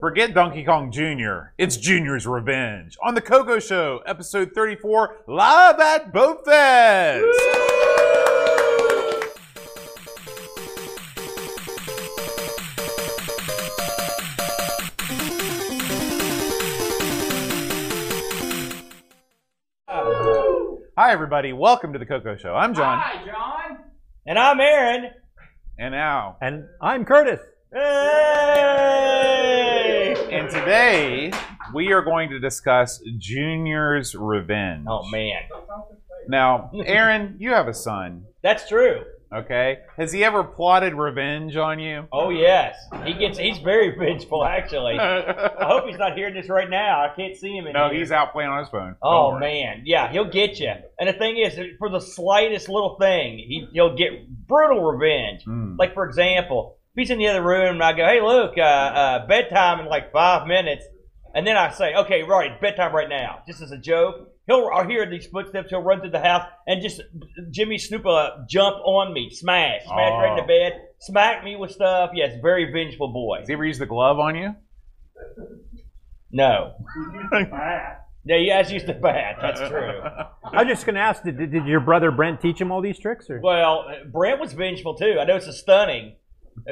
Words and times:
Forget 0.00 0.34
Donkey 0.34 0.64
Kong 0.64 0.90
Jr. 0.90 1.52
It's 1.56 1.76
Junior's 1.76 2.26
Revenge 2.26 2.98
on 3.00 3.14
the 3.14 3.20
Coco 3.20 3.60
Show, 3.60 4.00
episode 4.04 4.50
34, 4.52 5.18
live 5.28 5.78
at 5.78 6.12
Boat 6.12 6.44
Fest. 6.44 7.24
Hi, 20.96 21.12
everybody. 21.12 21.52
Welcome 21.52 21.92
to 21.92 21.98
the 21.98 22.06
Coco 22.06 22.36
Show. 22.36 22.54
I'm 22.54 22.74
John. 22.74 22.98
Hi, 23.00 23.24
John. 23.24 23.78
And 24.26 24.38
I'm 24.38 24.60
Aaron. 24.60 25.10
And 25.78 25.92
now, 25.92 26.36
And 26.40 26.64
I'm 26.80 27.04
Curtis. 27.04 27.40
Hey! 27.72 29.23
And 30.44 30.52
today, 30.52 31.32
we 31.72 31.92
are 31.92 32.02
going 32.02 32.28
to 32.28 32.38
discuss 32.38 33.02
Junior's 33.18 34.14
Revenge. 34.14 34.84
Oh 34.88 35.08
man, 35.10 35.42
Now, 36.28 36.70
Aaron, 36.84 37.36
you 37.38 37.50
have 37.50 37.66
a 37.66 37.72
son, 37.72 38.26
that's 38.42 38.68
true. 38.68 39.04
okay? 39.34 39.78
Has 39.96 40.12
he 40.12 40.22
ever 40.22 40.44
plotted 40.44 40.92
revenge 40.94 41.56
on 41.56 41.78
you? 41.78 42.06
Oh 42.12 42.28
yes, 42.28 42.76
he 43.06 43.14
gets. 43.14 43.38
He's 43.38 43.56
very 43.58 43.96
vengeful, 43.98 44.44
actually. 44.44 44.98
I 44.98 45.64
hope 45.66 45.86
he's 45.86 45.98
not 45.98 46.14
hearing 46.16 46.34
this 46.34 46.50
right 46.50 46.68
now. 46.68 47.00
I 47.02 47.14
can't 47.16 47.34
see 47.36 47.56
him 47.56 47.66
in 47.66 47.72
no, 47.72 47.88
here. 47.88 48.00
he's 48.00 48.12
out 48.12 48.32
playing 48.32 48.50
on 48.50 48.58
his 48.58 48.68
phone. 48.68 48.96
Oh 49.02 49.38
man, 49.38 49.82
yeah, 49.86 50.12
he'll 50.12 50.30
get 50.30 50.60
you. 50.60 50.72
And 50.98 51.08
the 51.08 51.14
thing 51.14 51.38
is, 51.38 51.58
for 51.78 51.88
the 51.88 52.00
slightest 52.00 52.68
little 52.68 52.96
thing, 53.00 53.38
he, 53.38 53.66
he'll 53.72 53.96
get 53.96 54.28
brutal 54.46 54.82
revenge. 54.84 55.46
Mm. 55.46 55.78
Like 55.78 55.94
for 55.94 56.04
example, 56.06 56.76
he's 56.96 57.10
in 57.10 57.18
the 57.18 57.28
other 57.28 57.42
room 57.42 57.74
and 57.74 57.82
I 57.82 57.92
go, 57.92 58.04
"Hey, 58.06 58.20
look, 58.20 58.56
uh, 58.56 58.60
uh, 58.60 59.26
bedtime 59.26 59.80
in 59.80 59.86
like 59.86 60.12
five 60.12 60.46
minutes," 60.46 60.84
and 61.34 61.46
then 61.46 61.56
I 61.56 61.70
say, 61.70 61.94
"Okay, 61.94 62.22
right, 62.22 62.60
bedtime 62.60 62.94
right 62.94 63.08
now," 63.08 63.42
just 63.46 63.60
as 63.62 63.70
a 63.72 63.78
joke. 63.78 64.30
He'll 64.46 64.68
I'll 64.74 64.86
hear 64.86 65.08
these 65.08 65.26
footsteps. 65.26 65.70
He'll 65.70 65.80
run 65.82 66.00
through 66.00 66.10
the 66.10 66.20
house 66.20 66.46
and 66.66 66.82
just 66.82 67.00
Jimmy 67.50 67.76
Snuka 67.78 68.06
uh, 68.06 68.44
jump 68.46 68.76
on 68.84 69.14
me, 69.14 69.30
smash, 69.30 69.82
smash 69.84 69.96
right 69.96 70.30
in 70.30 70.36
the 70.36 70.42
Oh. 70.42 70.46
bed, 70.46 70.82
smack 70.98 71.42
me 71.44 71.56
with 71.56 71.70
stuff. 71.70 72.10
Yes, 72.14 72.36
very 72.42 72.70
vengeful 72.70 73.08
boy. 73.08 73.38
Has 73.38 73.48
he 73.48 73.54
ever 73.54 73.64
use 73.64 73.78
the 73.78 73.86
glove 73.86 74.18
on 74.18 74.36
you? 74.36 74.54
No. 76.30 76.74
Yeah, 78.26 78.38
he 78.38 78.48
has 78.48 78.72
used 78.72 78.86
the 78.86 78.94
bat. 78.94 79.36
That's 79.38 79.60
true. 79.68 80.00
I'm 80.44 80.66
just 80.66 80.86
going 80.86 80.94
to 80.94 81.00
ask, 81.02 81.22
did, 81.24 81.36
did 81.36 81.66
your 81.66 81.80
brother 81.80 82.10
Brent 82.10 82.40
teach 82.40 82.58
him 82.58 82.72
all 82.72 82.80
these 82.80 82.98
tricks? 82.98 83.28
Or? 83.28 83.38
Well, 83.38 83.84
Brent 84.10 84.40
was 84.40 84.54
vengeful 84.54 84.94
too. 84.94 85.18
I 85.20 85.24
know 85.26 85.36
it's 85.36 85.46
a 85.46 85.52
stunning. 85.52 86.16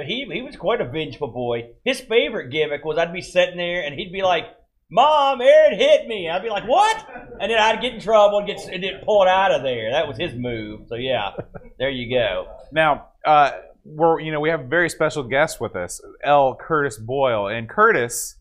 He 0.07 0.27
he 0.33 0.43
was 0.43 0.57
quite 0.57 0.81
a 0.81 0.89
vengeful 0.89 1.29
boy. 1.29 1.71
His 1.85 2.01
favorite 2.01 2.51
gimmick 2.51 2.85
was 2.85 2.99
I'd 2.99 3.13
be 3.13 3.23
sitting 3.23 3.57
there 3.57 3.83
and 3.85 3.95
he'd 3.95 4.13
be 4.13 4.23
like, 4.23 4.45
"Mom, 4.91 5.41
Aaron 5.41 5.79
hit 5.79 6.07
me." 6.07 6.29
I'd 6.29 6.43
be 6.43 6.51
like, 6.51 6.67
"What?" 6.67 7.07
And 7.41 7.51
then 7.51 7.59
I'd 7.59 7.81
get 7.81 7.95
in 7.95 8.01
trouble 8.01 8.39
and 8.39 8.47
get 8.47 8.61
and 8.67 8.83
get 8.83 9.05
pulled 9.05 9.29
out 9.29 9.53
of 9.53 9.63
there. 9.63 9.93
That 9.93 10.09
was 10.09 10.17
his 10.17 10.35
move. 10.35 10.87
So 10.89 10.95
yeah, 10.95 11.33
there 11.79 11.91
you 11.91 12.15
go. 12.15 12.49
Now, 12.73 13.09
uh, 13.25 13.53
we're 13.85 14.21
you 14.21 14.33
know 14.33 14.41
we 14.41 14.49
have 14.51 14.61
a 14.61 14.67
very 14.67 14.89
special 14.89 15.25
guest 15.25 15.61
with 15.61 15.77
us, 15.77 16.01
L. 16.25 16.55
Curtis 16.55 16.99
Boyle, 16.99 17.49
and 17.49 17.69
Curtis. 17.69 18.37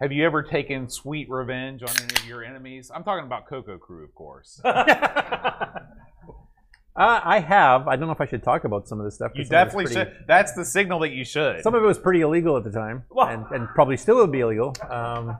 Have 0.00 0.12
you 0.12 0.26
ever 0.26 0.42
taken 0.42 0.90
sweet 0.90 1.30
revenge 1.30 1.82
on 1.82 1.88
any 1.88 2.14
of 2.16 2.26
your 2.26 2.44
enemies? 2.44 2.90
I'm 2.94 3.02
talking 3.02 3.24
about 3.24 3.46
Coco 3.46 3.78
Crew, 3.78 4.04
of 4.04 4.14
course. 4.14 4.60
Uh, 6.98 7.20
I 7.24 7.40
have. 7.40 7.88
I 7.88 7.96
don't 7.96 8.06
know 8.06 8.12
if 8.14 8.20
I 8.20 8.26
should 8.26 8.42
talk 8.42 8.64
about 8.64 8.88
some 8.88 8.98
of 8.98 9.04
this 9.04 9.16
stuff. 9.16 9.32
'cause 9.32 9.38
You 9.40 9.44
some 9.44 9.56
of 9.58 9.66
it's 9.66 9.74
definitely 9.74 9.94
pretty- 9.94 10.10
should. 10.18 10.26
That's 10.26 10.52
the 10.54 10.64
signal 10.64 11.00
that 11.00 11.10
you 11.10 11.24
should. 11.24 11.62
Some 11.62 11.74
of 11.74 11.82
it 11.82 11.86
was 11.86 11.98
pretty 11.98 12.22
illegal 12.22 12.56
at 12.56 12.64
the 12.64 12.70
time, 12.70 13.04
Well- 13.10 13.28
and, 13.28 13.44
and 13.50 13.68
probably 13.68 13.96
still 13.98 14.16
would 14.16 14.32
be 14.32 14.40
illegal. 14.40 14.74
Um, 14.90 15.36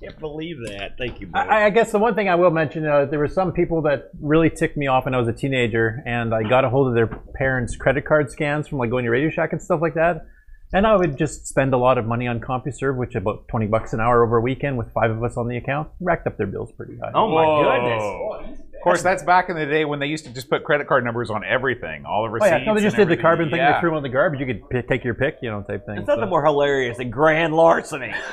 Can't 0.00 0.18
believe 0.18 0.56
that. 0.66 0.92
Thank 0.98 1.20
you. 1.20 1.30
I, 1.34 1.64
I 1.66 1.70
guess 1.70 1.90
the 1.92 1.98
one 1.98 2.14
thing 2.14 2.28
I 2.28 2.34
will 2.34 2.50
mention, 2.50 2.86
uh, 2.86 3.06
there 3.06 3.18
were 3.18 3.28
some 3.28 3.52
people 3.52 3.82
that 3.82 4.10
really 4.20 4.48
ticked 4.50 4.76
me 4.76 4.86
off 4.86 5.04
when 5.06 5.14
I 5.14 5.18
was 5.18 5.28
a 5.28 5.32
teenager, 5.32 6.02
and 6.06 6.34
I 6.34 6.42
got 6.42 6.64
a 6.64 6.70
hold 6.70 6.88
of 6.88 6.94
their 6.94 7.06
parents' 7.06 7.76
credit 7.76 8.04
card 8.06 8.30
scans 8.30 8.68
from 8.68 8.78
like 8.78 8.90
going 8.90 9.04
to 9.04 9.10
Radio 9.10 9.30
Shack 9.30 9.52
and 9.52 9.60
stuff 9.60 9.80
like 9.82 9.94
that. 9.94 10.26
And 10.72 10.86
I 10.86 10.94
would 10.96 11.16
just 11.18 11.46
spend 11.46 11.74
a 11.74 11.76
lot 11.78 11.98
of 11.98 12.06
money 12.06 12.28
on 12.28 12.40
CompuServe, 12.40 12.96
which 12.96 13.14
about 13.14 13.48
twenty 13.48 13.66
bucks 13.66 13.92
an 13.92 14.00
hour 14.00 14.24
over 14.24 14.36
a 14.36 14.40
weekend 14.40 14.78
with 14.78 14.92
five 14.92 15.10
of 15.10 15.22
us 15.24 15.36
on 15.36 15.48
the 15.48 15.56
account. 15.56 15.88
Racked 16.00 16.26
up 16.26 16.36
their 16.36 16.46
bills 16.46 16.70
pretty 16.72 16.96
high. 17.02 17.10
oh 17.14 17.28
my 17.28 17.44
Whoa. 17.44 18.42
goodness. 18.44 18.60
Of 18.80 18.84
course, 18.84 19.02
that's 19.02 19.22
back 19.22 19.50
in 19.50 19.56
the 19.56 19.66
day 19.66 19.84
when 19.84 19.98
they 19.98 20.06
used 20.06 20.24
to 20.24 20.32
just 20.32 20.48
put 20.48 20.64
credit 20.64 20.88
card 20.88 21.04
numbers 21.04 21.28
on 21.28 21.44
everything, 21.44 22.06
all 22.06 22.22
the 22.22 22.28
Oh 22.30 22.32
receipts. 22.32 22.50
yeah, 22.50 22.64
no, 22.64 22.74
they 22.74 22.80
just 22.80 22.96
and 22.96 23.08
did 23.08 23.08
the 23.08 23.12
everything. 23.12 23.22
carbon 23.22 23.50
thing. 23.50 23.58
Yeah. 23.58 23.74
They 23.74 23.80
threw 23.80 23.90
them 23.90 23.98
on 23.98 24.02
the 24.02 24.08
garbage. 24.08 24.40
You 24.40 24.46
could 24.46 24.68
p- 24.70 24.80
take 24.88 25.04
your 25.04 25.12
pick, 25.12 25.36
you 25.42 25.50
know, 25.50 25.60
type 25.62 25.84
thing. 25.84 25.98
It's 25.98 26.08
nothing 26.08 26.24
So- 26.24 26.28
more 26.30 26.42
hilarious 26.44 26.96
than 26.96 27.10
grand 27.10 27.54
larceny. 27.54 28.12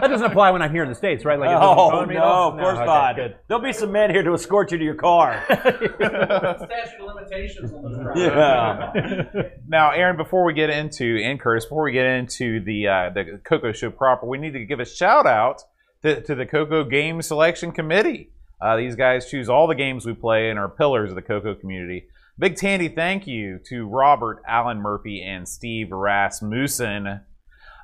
That 0.00 0.08
doesn't 0.08 0.30
apply 0.30 0.50
when 0.52 0.62
I'm 0.62 0.70
here 0.72 0.82
in 0.82 0.88
the 0.88 0.94
states, 0.94 1.26
right? 1.26 1.38
Like, 1.38 1.50
it 1.50 1.52
doesn't 1.52 1.68
Oh 1.78 1.90
bother 1.90 2.06
me 2.06 2.14
no, 2.14 2.22
all? 2.22 2.52
of 2.52 2.58
course 2.58 2.76
okay, 2.78 2.86
not. 2.86 3.16
good. 3.16 3.36
There'll 3.48 3.62
be 3.62 3.72
some 3.74 3.92
men 3.92 4.08
here 4.10 4.22
to 4.22 4.32
escort 4.32 4.72
you 4.72 4.78
to 4.78 4.84
your 4.84 4.94
car. 4.94 5.42
statute 5.46 6.00
of 6.00 7.06
limitations 7.14 7.72
on 7.74 7.82
the 7.92 8.12
yeah. 8.16 9.42
Now, 9.68 9.90
Aaron, 9.90 10.16
before 10.16 10.44
we 10.44 10.54
get 10.54 10.70
into 10.70 11.18
and 11.22 11.38
Curtis, 11.38 11.66
before 11.66 11.84
we 11.84 11.92
get 11.92 12.06
into 12.06 12.60
the 12.64 12.88
uh, 12.88 13.10
the 13.10 13.40
Coco 13.44 13.72
Show 13.72 13.90
proper, 13.90 14.26
we 14.26 14.38
need 14.38 14.52
to 14.54 14.64
give 14.64 14.80
a 14.80 14.86
shout 14.86 15.26
out 15.26 15.62
to, 16.02 16.22
to 16.22 16.34
the 16.34 16.46
Coco 16.46 16.84
Game 16.84 17.20
Selection 17.22 17.72
Committee. 17.72 18.30
Uh, 18.60 18.76
these 18.76 18.94
guys 18.96 19.30
choose 19.30 19.48
all 19.48 19.66
the 19.66 19.74
games 19.74 20.04
we 20.06 20.12
play 20.14 20.50
and 20.50 20.58
are 20.58 20.68
pillars 20.68 21.10
of 21.10 21.16
the 21.16 21.22
Coco 21.22 21.54
community. 21.54 22.06
Big 22.38 22.56
Tandy, 22.56 22.88
thank 22.88 23.26
you 23.26 23.58
to 23.68 23.86
Robert, 23.86 24.42
Alan 24.46 24.80
Murphy, 24.80 25.22
and 25.22 25.48
Steve 25.48 25.92
Rasmussen. 25.92 27.20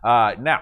Uh, 0.03 0.33
now, 0.41 0.61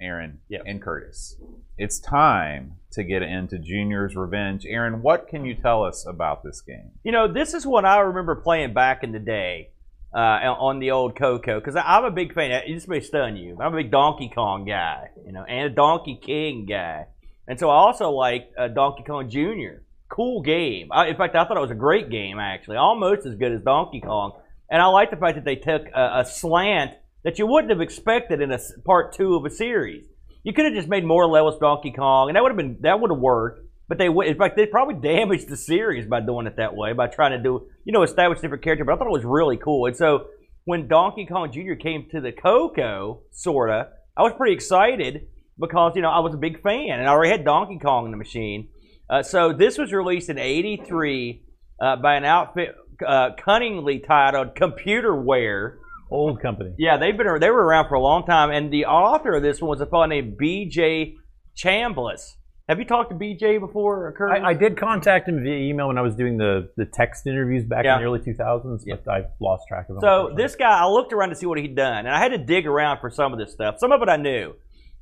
Aaron 0.00 0.40
Yes. 0.48 0.62
and 0.66 0.80
Curtis, 0.80 1.36
it's 1.78 1.98
time 1.98 2.74
to 2.92 3.02
get 3.02 3.22
into 3.22 3.58
Junior's 3.58 4.16
Revenge. 4.16 4.64
Aaron, 4.66 5.02
what 5.02 5.28
can 5.28 5.44
you 5.44 5.54
tell 5.54 5.84
us 5.84 6.06
about 6.06 6.42
this 6.42 6.60
game? 6.60 6.90
You 7.02 7.12
know, 7.12 7.30
this 7.30 7.54
is 7.54 7.66
what 7.66 7.84
I 7.84 7.98
remember 8.00 8.36
playing 8.36 8.74
back 8.74 9.02
in 9.02 9.12
the 9.12 9.18
day 9.18 9.70
uh, 10.14 10.18
on 10.18 10.78
the 10.78 10.90
old 10.92 11.16
Coco 11.16 11.58
because 11.60 11.76
I'm 11.76 12.04
a 12.04 12.10
big 12.10 12.32
fan. 12.34 12.62
This 12.66 12.88
may 12.88 13.00
stun 13.00 13.36
you. 13.36 13.58
I'm 13.60 13.74
a 13.74 13.76
big 13.78 13.90
Donkey 13.90 14.30
Kong 14.34 14.64
guy, 14.64 15.08
you 15.26 15.32
know, 15.32 15.42
and 15.44 15.66
a 15.66 15.74
Donkey 15.74 16.18
King 16.22 16.64
guy, 16.66 17.06
and 17.48 17.58
so 17.58 17.70
I 17.70 17.74
also 17.74 18.10
like 18.10 18.50
uh, 18.58 18.68
Donkey 18.68 19.04
Kong 19.04 19.28
Jr. 19.28 19.82
Cool 20.08 20.42
game. 20.42 20.88
I, 20.92 21.08
in 21.08 21.16
fact, 21.16 21.34
I 21.34 21.44
thought 21.44 21.56
it 21.56 21.60
was 21.60 21.70
a 21.70 21.76
great 21.76 22.10
game 22.10 22.38
actually, 22.38 22.76
almost 22.76 23.26
as 23.26 23.34
good 23.34 23.52
as 23.52 23.62
Donkey 23.62 24.00
Kong. 24.00 24.32
And 24.70 24.82
I 24.82 24.86
like 24.86 25.10
the 25.10 25.16
fact 25.16 25.36
that 25.36 25.44
they 25.44 25.56
took 25.56 25.86
a, 25.94 26.20
a 26.20 26.24
slant 26.24 26.92
that 27.24 27.38
you 27.38 27.46
wouldn't 27.46 27.70
have 27.70 27.80
expected 27.80 28.40
in 28.40 28.52
a 28.52 28.58
part 28.84 29.12
two 29.12 29.34
of 29.34 29.44
a 29.44 29.50
series. 29.50 30.06
You 30.42 30.52
could 30.52 30.64
have 30.64 30.74
just 30.74 30.88
made 30.88 31.04
more 31.04 31.26
levels 31.26 31.58
Donkey 31.58 31.90
Kong, 31.90 32.28
and 32.28 32.36
that 32.36 32.42
would 32.42 32.50
have 32.50 32.56
been 32.56 32.78
that 32.82 33.00
would 33.00 33.10
have 33.10 33.18
worked. 33.18 33.62
But 33.88 33.98
they, 33.98 34.06
in 34.06 34.36
fact, 34.36 34.56
they 34.56 34.66
probably 34.66 34.94
damaged 35.00 35.48
the 35.48 35.56
series 35.56 36.06
by 36.06 36.20
doing 36.20 36.46
it 36.46 36.56
that 36.56 36.74
way, 36.74 36.92
by 36.92 37.06
trying 37.06 37.32
to 37.32 37.42
do, 37.42 37.68
you 37.84 37.92
know, 37.92 38.02
establish 38.02 38.40
different 38.40 38.64
character. 38.64 38.84
But 38.84 38.94
I 38.94 38.96
thought 38.98 39.08
it 39.08 39.12
was 39.12 39.24
really 39.24 39.56
cool. 39.56 39.86
And 39.86 39.96
so 39.96 40.28
when 40.64 40.88
Donkey 40.88 41.26
Kong 41.26 41.50
Jr. 41.52 41.74
came 41.74 42.08
to 42.10 42.20
the 42.20 42.32
Coco, 42.32 43.22
sorta, 43.30 43.88
I 44.16 44.22
was 44.22 44.32
pretty 44.36 44.54
excited 44.54 45.28
because 45.58 45.92
you 45.96 46.02
know 46.02 46.10
I 46.10 46.20
was 46.20 46.34
a 46.34 46.38
big 46.38 46.62
fan, 46.62 46.90
and 46.98 47.02
I 47.08 47.12
already 47.12 47.30
had 47.30 47.44
Donkey 47.44 47.78
Kong 47.78 48.04
in 48.06 48.10
the 48.10 48.16
machine. 48.16 48.68
Uh, 49.08 49.22
so 49.22 49.52
this 49.52 49.78
was 49.78 49.92
released 49.92 50.28
in 50.28 50.38
'83 50.38 51.42
uh, 51.80 51.96
by 51.96 52.16
an 52.16 52.24
outfit 52.24 52.74
uh, 53.06 53.30
cunningly 53.38 53.98
titled 54.00 54.54
Computerware. 54.54 55.76
Old 56.10 56.40
company. 56.40 56.72
Yeah, 56.78 56.98
they've 56.98 57.16
been 57.16 57.26
they 57.40 57.50
were 57.50 57.64
around 57.64 57.88
for 57.88 57.94
a 57.94 58.00
long 58.00 58.24
time, 58.26 58.50
and 58.50 58.72
the 58.72 58.84
author 58.86 59.34
of 59.34 59.42
this 59.42 59.60
one 59.60 59.70
was 59.70 59.80
a 59.80 59.86
fellow 59.86 60.06
named 60.06 60.36
B.J. 60.38 61.16
Chambliss. 61.56 62.34
Have 62.68 62.78
you 62.80 62.84
talked 62.84 63.10
to 63.10 63.16
B.J. 63.16 63.58
before? 63.58 64.12
I, 64.32 64.50
I 64.50 64.54
did 64.54 64.76
contact 64.76 65.28
him 65.28 65.42
via 65.42 65.54
email 65.56 65.86
when 65.88 65.98
I 65.98 66.00
was 66.02 66.16
doing 66.16 66.36
the, 66.36 66.68
the 66.76 66.84
text 66.84 67.24
interviews 67.26 67.64
back 67.64 67.84
Yeah. 67.84 67.94
in 67.96 68.00
the 68.02 68.06
early 68.06 68.18
2000s, 68.18 68.82
but 68.88 69.08
I've 69.08 69.26
lost 69.40 69.64
track 69.68 69.88
of 69.88 69.96
him. 69.96 70.00
So 70.00 70.32
this 70.36 70.56
guy, 70.56 70.80
I 70.80 70.88
looked 70.88 71.12
around 71.12 71.28
to 71.30 71.36
see 71.36 71.46
what 71.46 71.58
he'd 71.58 71.76
done, 71.76 72.06
and 72.06 72.08
I 72.08 72.18
had 72.18 72.32
to 72.32 72.38
dig 72.38 72.66
around 72.66 72.98
for 73.00 73.08
some 73.08 73.32
of 73.32 73.38
this 73.38 73.52
stuff. 73.52 73.76
Some 73.78 73.92
of 73.92 74.02
it 74.02 74.08
I 74.08 74.16
knew. 74.16 74.54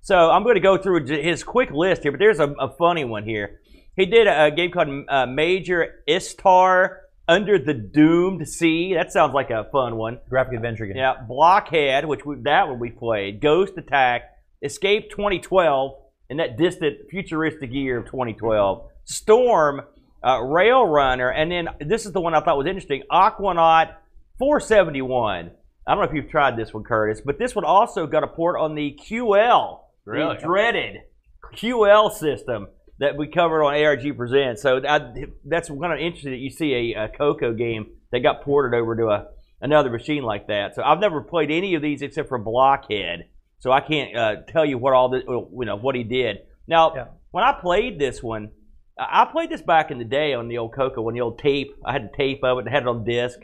So 0.04 0.30
I'm 0.30 0.42
going 0.42 0.56
to 0.56 0.60
go 0.60 0.76
through 0.76 1.06
his 1.06 1.42
quick 1.42 1.70
list 1.70 2.02
here, 2.02 2.12
but 2.12 2.18
there's 2.18 2.38
a, 2.38 2.50
a 2.60 2.68
funny 2.76 3.06
one 3.06 3.24
here. 3.24 3.60
He 3.96 4.04
did 4.04 4.26
a, 4.26 4.44
a 4.44 4.50
game 4.50 4.70
called 4.70 4.88
uh, 5.08 5.24
Major 5.24 6.02
Istar 6.06 7.00
Under 7.26 7.58
the 7.58 7.72
Doomed 7.72 8.46
Sea. 8.46 8.92
That 8.92 9.12
sounds 9.12 9.32
like 9.32 9.48
a 9.48 9.66
fun 9.72 9.96
one. 9.96 10.20
graphic 10.28 10.56
adventure 10.56 10.84
game. 10.84 10.98
Yeah, 10.98 11.14
Blockhead, 11.26 12.04
which 12.04 12.26
we, 12.26 12.36
that 12.42 12.68
one 12.68 12.80
we 12.80 12.90
played. 12.90 13.40
Ghost 13.40 13.78
Attack, 13.78 14.24
Escape 14.62 15.08
2012, 15.08 15.92
in 16.28 16.36
that 16.36 16.58
distant 16.58 17.08
futuristic 17.10 17.72
year 17.72 17.96
of 17.96 18.04
2012. 18.04 18.90
Storm, 19.04 19.80
uh, 20.22 20.42
Rail 20.42 20.86
Runner, 20.86 21.30
and 21.30 21.50
then 21.50 21.68
this 21.80 22.04
is 22.04 22.12
the 22.12 22.20
one 22.20 22.34
I 22.34 22.40
thought 22.40 22.58
was 22.58 22.66
interesting. 22.66 23.04
Aquanaut 23.10 23.94
471. 24.38 25.50
I 25.86 25.94
don't 25.94 26.04
know 26.04 26.10
if 26.10 26.14
you've 26.14 26.30
tried 26.30 26.58
this 26.58 26.74
one, 26.74 26.84
Curtis, 26.84 27.22
but 27.24 27.38
this 27.38 27.54
one 27.54 27.64
also 27.64 28.06
got 28.06 28.22
a 28.22 28.26
port 28.26 28.60
on 28.60 28.74
the 28.74 28.98
QL, 29.02 29.80
Really? 30.04 30.36
the 30.36 30.42
dreaded 30.42 30.96
QL 31.54 32.12
system 32.12 32.68
that 32.98 33.16
we 33.16 33.26
covered 33.26 33.62
on 33.64 33.74
ARG 33.74 34.16
Presents. 34.16 34.62
So 34.62 34.80
I, 34.86 35.00
that's 35.44 35.68
kind 35.68 35.92
of 35.92 35.98
interesting 35.98 36.32
that 36.32 36.38
you 36.38 36.50
see 36.50 36.92
a, 36.94 37.04
a 37.04 37.08
Coco 37.08 37.52
game 37.52 37.86
that 38.12 38.20
got 38.20 38.42
ported 38.42 38.78
over 38.78 38.96
to 38.96 39.06
a 39.08 39.26
another 39.60 39.90
machine 39.90 40.22
like 40.22 40.48
that. 40.48 40.74
So 40.74 40.82
I've 40.82 41.00
never 41.00 41.22
played 41.22 41.50
any 41.50 41.74
of 41.74 41.82
these 41.82 42.02
except 42.02 42.28
for 42.28 42.38
Blockhead. 42.38 43.28
So 43.60 43.72
I 43.72 43.80
can't 43.80 44.14
uh, 44.14 44.34
tell 44.46 44.64
you 44.64 44.76
what 44.76 44.92
all 44.92 45.08
this, 45.08 45.22
you 45.26 45.64
know, 45.64 45.76
what 45.76 45.94
he 45.94 46.04
did. 46.04 46.38
Now, 46.68 46.94
Yeah. 46.94 47.04
when 47.30 47.44
I 47.44 47.52
played 47.52 47.98
this 47.98 48.22
one, 48.22 48.50
I 48.98 49.24
played 49.24 49.50
this 49.50 49.62
back 49.62 49.90
in 49.90 49.98
the 49.98 50.04
day 50.04 50.34
on 50.34 50.48
the 50.48 50.58
old 50.58 50.74
Coco, 50.74 51.06
on 51.08 51.14
the 51.14 51.22
old 51.22 51.38
tape. 51.38 51.74
I 51.84 51.92
had 51.92 52.10
the 52.12 52.16
tape 52.16 52.44
of 52.44 52.58
it 52.58 52.66
and 52.66 52.68
had 52.74 52.82
it 52.82 52.88
on 52.88 53.04
disc. 53.04 53.38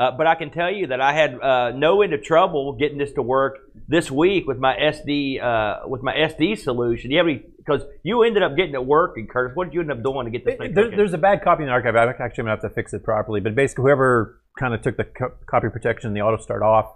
Uh, 0.00 0.10
but 0.10 0.26
I 0.26 0.34
can 0.34 0.50
tell 0.50 0.70
you 0.70 0.86
that 0.86 1.02
I 1.02 1.12
had 1.12 1.38
uh, 1.38 1.72
no 1.72 2.00
end 2.00 2.14
of 2.14 2.22
trouble 2.22 2.72
getting 2.72 2.96
this 2.96 3.12
to 3.12 3.22
work 3.22 3.58
this 3.86 4.10
week 4.10 4.46
with 4.46 4.56
my 4.56 4.74
SD 4.74 5.42
uh, 5.42 5.86
with 5.86 6.02
my 6.02 6.14
SD 6.14 6.58
solution. 6.58 7.10
You 7.10 7.18
have 7.18 7.26
any? 7.26 7.42
Because 7.58 7.82
you 8.02 8.22
ended 8.22 8.42
up 8.42 8.56
getting 8.56 8.72
it 8.72 8.86
working, 8.86 9.26
Curtis. 9.26 9.54
What 9.54 9.64
did 9.66 9.74
you 9.74 9.82
end 9.82 9.92
up 9.92 10.02
doing 10.02 10.24
to 10.24 10.30
get 10.30 10.46
this 10.46 10.56
thing? 10.56 10.72
There, 10.72 10.90
there's 10.90 11.12
a 11.12 11.18
bad 11.18 11.44
copy 11.44 11.64
in 11.64 11.66
the 11.66 11.72
archive. 11.74 11.96
I'm 11.96 12.08
actually 12.08 12.44
gonna 12.44 12.50
have 12.50 12.62
to 12.62 12.70
fix 12.70 12.94
it 12.94 13.04
properly. 13.04 13.40
But 13.40 13.54
basically, 13.54 13.82
whoever 13.82 14.40
kind 14.58 14.72
of 14.72 14.80
took 14.80 14.96
the 14.96 15.04
co- 15.04 15.34
copy 15.44 15.68
protection 15.68 16.08
and 16.08 16.16
the 16.16 16.22
auto 16.22 16.42
start 16.42 16.62
off 16.62 16.94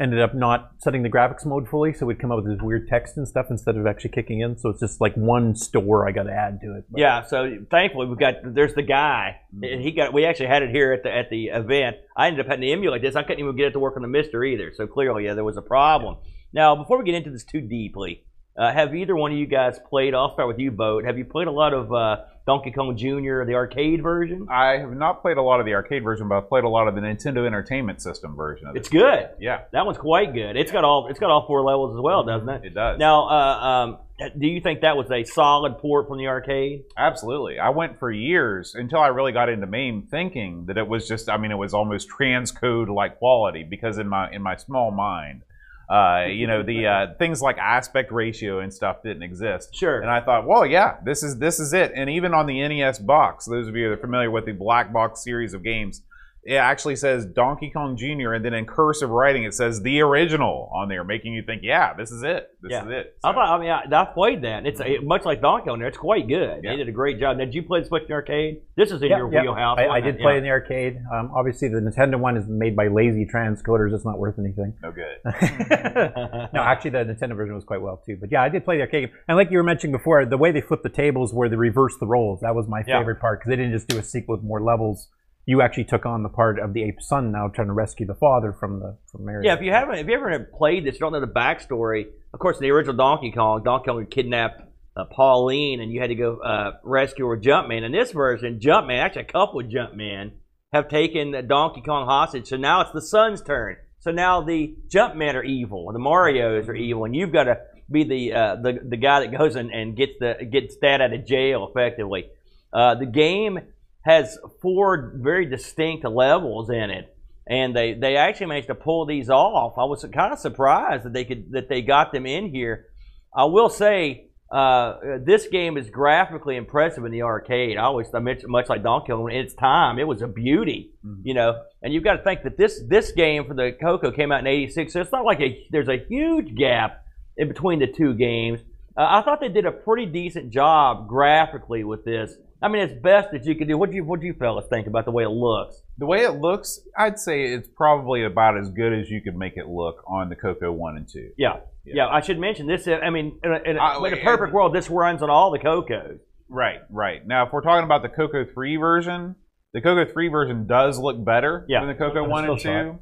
ended 0.00 0.20
up 0.20 0.34
not 0.34 0.72
setting 0.78 1.02
the 1.02 1.10
graphics 1.10 1.44
mode 1.44 1.68
fully, 1.68 1.92
so 1.92 2.06
we'd 2.06 2.20
come 2.20 2.30
up 2.30 2.42
with 2.42 2.52
this 2.52 2.62
weird 2.62 2.88
text 2.88 3.16
and 3.16 3.26
stuff 3.26 3.46
instead 3.50 3.76
of 3.76 3.86
actually 3.86 4.10
kicking 4.10 4.40
in. 4.40 4.56
So 4.56 4.70
it's 4.70 4.80
just 4.80 5.00
like 5.00 5.14
one 5.14 5.54
store 5.54 6.08
I 6.08 6.12
got 6.12 6.24
to 6.24 6.32
add 6.32 6.60
to 6.62 6.76
it. 6.76 6.84
But- 6.90 7.00
Yeah, 7.00 7.24
so 7.24 7.58
thankfully 7.70 8.06
we've 8.06 8.18
got 8.18 8.34
there's 8.44 8.74
the 8.74 8.82
guy, 8.82 9.40
mm-hmm. 9.54 9.64
and 9.64 9.82
he 9.82 9.92
got 9.92 10.12
we 10.12 10.24
actually 10.24 10.46
had 10.46 10.62
it 10.62 10.70
here 10.70 10.92
at 10.92 11.02
the 11.02 11.14
at 11.14 11.30
the 11.30 11.46
event. 11.46 11.96
I 12.16 12.28
ended 12.28 12.40
up 12.40 12.46
having 12.46 12.62
to 12.62 12.70
emulate 12.70 13.02
this. 13.02 13.16
I 13.16 13.22
couldn't 13.22 13.40
even 13.40 13.56
get 13.56 13.66
it 13.66 13.72
to 13.72 13.80
work 13.80 13.96
on 13.96 14.02
the 14.02 14.08
MiSTer 14.08 14.46
either. 14.52 14.72
So 14.74 14.86
clearly, 14.86 15.24
yeah, 15.24 15.34
there 15.34 15.44
was 15.44 15.56
a 15.56 15.62
problem. 15.62 16.16
Now, 16.52 16.76
before 16.76 16.98
we 16.98 17.04
get 17.04 17.14
into 17.14 17.30
this 17.30 17.44
too 17.44 17.60
deeply, 17.60 18.24
uh, 18.58 18.72
have 18.72 18.94
either 18.94 19.14
one 19.14 19.32
of 19.32 19.38
you 19.38 19.46
guys 19.46 19.78
played? 19.88 20.14
I'll 20.14 20.32
start 20.32 20.48
with 20.48 20.58
you, 20.58 20.70
Boat. 20.70 21.04
Have 21.04 21.16
you 21.16 21.24
played 21.24 21.46
a 21.46 21.52
lot 21.52 21.72
of 21.72 21.92
uh, 21.92 22.24
Donkey 22.46 22.72
Kong 22.72 22.96
Jr. 22.96 23.44
the 23.44 23.54
arcade 23.54 24.02
version? 24.02 24.48
I 24.50 24.78
have 24.78 24.92
not 24.92 25.22
played 25.22 25.36
a 25.36 25.42
lot 25.42 25.60
of 25.60 25.66
the 25.66 25.74
arcade 25.74 26.02
version, 26.02 26.28
but 26.28 26.38
I've 26.38 26.48
played 26.48 26.64
a 26.64 26.68
lot 26.68 26.88
of 26.88 26.94
the 26.94 27.00
Nintendo 27.00 27.46
Entertainment 27.46 28.02
System 28.02 28.34
version 28.34 28.66
of. 28.66 28.74
It's 28.76 28.88
good. 28.88 29.28
Yeah, 29.38 29.62
That 29.72 29.86
one's 29.86 29.98
quite 29.98 30.34
good. 30.34 30.56
It's 30.56 30.72
got 30.72 30.82
all 30.82 31.08
it's 31.08 31.20
got 31.20 31.30
all 31.30 31.46
four 31.46 31.62
levels 31.62 31.96
as 31.96 32.00
well, 32.02 32.24
doesn't 32.24 32.48
it? 32.48 32.64
it 32.64 32.74
does. 32.74 32.98
Now, 32.98 33.28
uh, 33.28 33.66
um, 33.68 33.98
do 34.36 34.48
you 34.48 34.60
think 34.60 34.80
that 34.80 34.96
was 34.96 35.10
a 35.12 35.22
solid 35.24 35.78
port 35.78 36.08
from 36.08 36.18
the 36.18 36.26
arcade? 36.26 36.84
Absolutely. 36.96 37.60
I 37.60 37.68
went 37.68 38.00
for 38.00 38.10
years 38.10 38.74
until 38.74 38.98
I 38.98 39.08
really 39.08 39.32
got 39.32 39.48
into 39.48 39.66
MAME 39.66 40.08
thinking 40.10 40.66
that 40.66 40.76
it 40.76 40.88
was 40.88 41.06
just 41.06 41.28
I 41.28 41.36
mean 41.36 41.52
it 41.52 41.58
was 41.58 41.74
almost 41.74 42.08
transcode 42.08 42.92
like 42.92 43.18
quality 43.18 43.62
because 43.62 43.98
in 43.98 44.08
my 44.08 44.30
in 44.32 44.42
my 44.42 44.56
small 44.56 44.90
mind 44.90 45.42
uh, 45.90 46.26
you 46.28 46.46
know 46.46 46.62
the 46.62 46.86
uh, 46.86 47.06
things 47.18 47.40
like 47.40 47.58
aspect 47.58 48.12
ratio 48.12 48.60
and 48.60 48.72
stuff 48.72 49.02
didn't 49.02 49.22
exist. 49.22 49.74
Sure. 49.74 50.00
And 50.00 50.10
I 50.10 50.20
thought, 50.20 50.46
well, 50.46 50.66
yeah, 50.66 50.96
this 51.04 51.22
is 51.22 51.38
this 51.38 51.58
is 51.58 51.72
it. 51.72 51.92
And 51.94 52.10
even 52.10 52.34
on 52.34 52.46
the 52.46 52.66
NES 52.66 52.98
box, 52.98 53.46
those 53.46 53.68
of 53.68 53.76
you 53.76 53.88
that 53.88 53.94
are 53.94 54.00
familiar 54.00 54.30
with 54.30 54.46
the 54.46 54.52
black 54.52 54.92
box 54.92 55.22
series 55.22 55.54
of 55.54 55.62
games, 55.62 56.02
it 56.44 56.54
actually 56.54 56.96
says 56.96 57.26
Donkey 57.26 57.70
Kong 57.70 57.96
Jr. 57.96 58.32
and 58.32 58.44
then 58.44 58.54
in 58.54 58.64
cursive 58.64 59.10
writing 59.10 59.44
it 59.44 59.52
says 59.54 59.82
the 59.82 60.00
original 60.00 60.70
on 60.74 60.88
there, 60.88 61.04
making 61.04 61.34
you 61.34 61.42
think, 61.42 61.62
yeah, 61.64 61.92
this 61.94 62.10
is 62.10 62.22
it. 62.22 62.48
This 62.62 62.72
Yeah. 62.72 62.84
is 62.84 62.90
it. 62.90 63.16
I 63.22 63.28
So- 63.30 63.34
thought. 63.34 63.58
I 63.58 63.60
mean, 63.60 63.70
I, 63.70 63.82
I 64.00 64.04
played 64.06 64.42
that. 64.42 64.64
It's 64.66 64.80
a, 64.80 64.98
much 64.98 65.24
like 65.24 65.40
Donkey 65.42 65.68
Kong. 65.68 65.78
There, 65.78 65.88
it's 65.88 65.98
quite 65.98 66.26
good. 66.28 66.60
Yeah. 66.62 66.70
They 66.70 66.76
did 66.76 66.88
a 66.88 66.92
great 66.92 67.18
job. 67.20 67.36
Now, 67.36 67.44
did 67.44 67.54
you 67.54 67.62
play 67.62 67.80
the 67.80 67.86
Switch 67.86 68.02
in 68.02 68.08
the 68.08 68.14
arcade? 68.14 68.62
This 68.76 68.90
is 68.92 69.02
in 69.02 69.08
Yeah, 69.10 69.18
your 69.18 69.32
yeah. 69.32 69.42
wheelhouse. 69.42 69.78
I, 69.78 69.88
I 69.88 70.00
did 70.00 70.18
play 70.18 70.32
Yeah. 70.32 70.38
in 70.38 70.44
the 70.44 70.50
arcade. 70.50 70.98
Um, 71.12 71.30
obviously, 71.34 71.68
the 71.68 71.80
Nintendo 71.80 72.18
one 72.18 72.36
is 72.36 72.46
made 72.48 72.74
by 72.76 72.88
lazy 72.88 73.26
transcoders. 73.26 73.92
It's 73.94 74.04
not 74.04 74.18
worth 74.18 74.38
anything. 74.38 74.74
no 74.82 74.90
good. 74.92 75.16
no, 76.52 76.62
actually, 76.62 76.90
the 76.90 76.98
Nintendo 77.04 77.36
version 77.36 77.54
was 77.54 77.64
quite 77.64 77.80
well 77.82 78.00
too. 78.04 78.16
But 78.20 78.30
yeah, 78.32 78.42
I 78.42 78.48
did 78.48 78.64
play 78.64 78.76
the 78.76 78.82
arcade. 78.82 79.10
And 79.28 79.36
like 79.36 79.50
you 79.50 79.58
were 79.58 79.62
mentioning 79.64 79.92
before, 79.92 80.24
the 80.24 80.36
way 80.38 80.52
they 80.52 80.60
flipped 80.60 80.82
the 80.82 80.88
tables 80.88 81.32
where 81.34 81.48
they 81.48 81.56
reversed 81.56 82.00
the 82.00 82.06
roles, 82.06 82.40
that 82.40 82.54
was 82.54 82.66
my 82.68 82.82
Yeah. 82.86 82.98
favorite 83.00 83.20
part 83.20 83.40
because 83.40 83.50
they 83.50 83.56
didn't 83.56 83.72
just 83.72 83.88
do 83.88 83.98
a 83.98 84.02
sequel 84.02 84.36
with 84.36 84.44
more 84.44 84.60
levels. 84.62 85.08
You 85.48 85.62
actually 85.62 85.84
took 85.84 86.04
on 86.04 86.22
the 86.22 86.28
part 86.28 86.58
of 86.58 86.74
the 86.74 86.82
ape 86.82 87.00
son 87.00 87.32
now, 87.32 87.48
trying 87.48 87.68
to 87.68 87.72
rescue 87.72 88.04
the 88.04 88.14
father 88.14 88.52
from 88.52 88.80
the 88.80 88.98
from 89.10 89.24
Mario. 89.24 89.48
Yeah, 89.48 89.54
if 89.54 89.62
you 89.62 89.72
haven't, 89.72 89.94
if 89.94 90.06
you 90.06 90.12
ever 90.12 90.40
played 90.40 90.84
this, 90.84 90.96
you 90.96 91.00
don't 91.00 91.12
know 91.14 91.20
the 91.20 91.26
backstory. 91.26 92.04
Of 92.34 92.38
course, 92.38 92.58
in 92.58 92.64
the 92.64 92.70
original 92.70 92.94
Donkey 92.94 93.32
Kong, 93.32 93.62
Donkey 93.64 93.86
Kong 93.86 94.06
kidnapped 94.10 94.60
uh, 94.94 95.06
Pauline, 95.06 95.80
and 95.80 95.90
you 95.90 96.02
had 96.02 96.08
to 96.08 96.14
go 96.16 96.36
uh, 96.36 96.72
rescue 96.84 97.26
her 97.28 97.38
Jumpman. 97.38 97.82
In 97.82 97.92
this 97.92 98.12
version, 98.12 98.60
Jumpman, 98.60 98.98
actually 98.98 99.22
a 99.22 99.24
couple 99.24 99.60
of 99.60 99.68
Jumpmen, 99.68 100.32
have 100.74 100.90
taken 100.90 101.32
Donkey 101.48 101.80
Kong 101.80 102.04
hostage. 102.04 102.48
So 102.48 102.58
now 102.58 102.82
it's 102.82 102.92
the 102.92 103.00
son's 103.00 103.40
turn. 103.40 103.76
So 104.00 104.10
now 104.10 104.42
the 104.42 104.76
Jumpmen 104.88 105.34
are 105.34 105.42
evil, 105.42 105.88
and 105.88 105.94
the 105.94 106.00
Mario's 106.00 106.68
are 106.68 106.74
evil, 106.74 107.06
and 107.06 107.16
you've 107.16 107.32
got 107.32 107.44
to 107.44 107.56
be 107.90 108.04
the 108.04 108.34
uh, 108.34 108.56
the 108.56 108.80
the 108.86 108.98
guy 108.98 109.20
that 109.20 109.32
goes 109.34 109.56
and, 109.56 109.70
and 109.70 109.96
gets 109.96 110.12
the 110.20 110.46
gets 110.52 110.76
that 110.82 111.00
out 111.00 111.14
of 111.14 111.24
jail 111.24 111.66
effectively. 111.70 112.26
Uh, 112.70 112.96
the 112.96 113.06
game 113.06 113.60
has 114.02 114.38
four 114.62 115.12
very 115.16 115.46
distinct 115.46 116.04
levels 116.04 116.70
in 116.70 116.90
it, 116.90 117.14
and 117.46 117.74
they, 117.74 117.94
they 117.94 118.16
actually 118.16 118.46
managed 118.46 118.68
to 118.68 118.74
pull 118.74 119.06
these 119.06 119.30
off. 119.30 119.78
I 119.78 119.84
was 119.84 120.04
kind 120.12 120.32
of 120.32 120.38
surprised 120.38 121.04
that 121.04 121.12
they 121.12 121.24
could 121.24 121.52
that 121.52 121.68
they 121.68 121.82
got 121.82 122.12
them 122.12 122.26
in 122.26 122.48
here. 122.48 122.86
I 123.34 123.44
will 123.44 123.68
say 123.68 124.28
uh, 124.50 125.18
this 125.26 125.46
game 125.48 125.76
is 125.76 125.90
graphically 125.90 126.56
impressive 126.56 127.04
in 127.04 127.12
the 127.12 127.22
arcade. 127.22 127.76
I 127.76 127.82
always 127.82 128.06
I 128.14 128.20
mentioned 128.20 128.50
much 128.50 128.68
like 128.70 128.82
Donkey 128.82 129.12
Kong 129.12 129.30
in 129.30 129.36
its 129.36 129.54
time, 129.54 129.98
it 129.98 130.06
was 130.06 130.22
a 130.22 130.26
beauty, 130.26 130.92
you 131.22 131.34
know. 131.34 131.62
And 131.82 131.92
you've 131.92 132.04
got 132.04 132.14
to 132.14 132.22
think 132.22 132.44
that 132.44 132.56
this 132.56 132.80
this 132.88 133.12
game 133.12 133.46
for 133.46 133.54
the 133.54 133.76
Coco 133.78 134.10
came 134.10 134.32
out 134.32 134.40
in 134.40 134.46
'86, 134.46 134.92
so 134.92 135.00
it's 135.00 135.12
not 135.12 135.26
like 135.26 135.40
a, 135.40 135.66
there's 135.70 135.88
a 135.88 135.98
huge 136.08 136.54
gap 136.56 137.04
in 137.36 137.48
between 137.48 137.78
the 137.78 137.86
two 137.86 138.14
games. 138.14 138.60
Uh, 138.96 139.06
I 139.08 139.22
thought 139.22 139.40
they 139.40 139.48
did 139.48 139.66
a 139.66 139.70
pretty 139.70 140.06
decent 140.06 140.50
job 140.50 141.08
graphically 141.08 141.84
with 141.84 142.04
this. 142.06 142.34
I 142.60 142.68
mean, 142.68 142.82
it's 142.82 143.00
best 143.00 143.30
that 143.32 143.44
you 143.44 143.54
can 143.54 143.68
do. 143.68 143.78
What 143.78 143.90
do 143.90 143.96
you 143.96 144.04
what 144.04 144.20
do 144.20 144.26
you 144.26 144.34
fellas 144.34 144.66
think 144.68 144.86
about 144.86 145.04
the 145.04 145.10
way 145.12 145.22
it 145.24 145.28
looks? 145.30 145.80
The 145.98 146.06
way 146.06 146.22
it 146.24 146.32
looks, 146.40 146.80
I'd 146.96 147.18
say 147.18 147.44
it's 147.52 147.68
probably 147.68 148.24
about 148.24 148.58
as 148.58 148.68
good 148.70 148.92
as 148.92 149.08
you 149.10 149.20
could 149.20 149.36
make 149.36 149.56
it 149.56 149.68
look 149.68 150.02
on 150.08 150.28
the 150.28 150.36
Coco 150.36 150.72
One 150.72 150.96
and 150.96 151.08
Two. 151.08 151.30
Yeah, 151.36 151.58
yeah. 151.84 152.08
I 152.08 152.20
should 152.20 152.38
mention 152.38 152.66
this. 152.66 152.88
I 152.88 153.10
mean, 153.10 153.38
in 153.44 153.52
a, 153.52 153.58
in 153.70 153.76
a, 153.76 153.80
I- 153.80 154.06
in 154.08 154.14
a 154.14 154.22
perfect 154.24 154.52
world, 154.52 154.74
this 154.74 154.90
runs 154.90 155.22
on 155.22 155.30
all 155.30 155.50
the 155.52 155.58
Cocos. 155.60 156.18
Right, 156.48 156.80
right. 156.90 157.24
Now, 157.26 157.46
if 157.46 157.52
we're 157.52 157.60
talking 157.62 157.84
about 157.84 158.02
the 158.02 158.08
Coco 158.08 158.44
Three 158.44 158.76
version, 158.76 159.36
the 159.74 159.80
Coco 159.80 160.10
Three 160.10 160.28
version 160.28 160.66
does 160.66 160.98
look 160.98 161.22
better 161.24 161.64
Yeah. 161.68 161.80
than 161.80 161.88
the 161.88 161.94
Coco 161.94 162.26
One 162.26 162.44
and 162.48 162.58
still 162.58 162.72
saw 162.72 162.82
Two, 162.92 162.98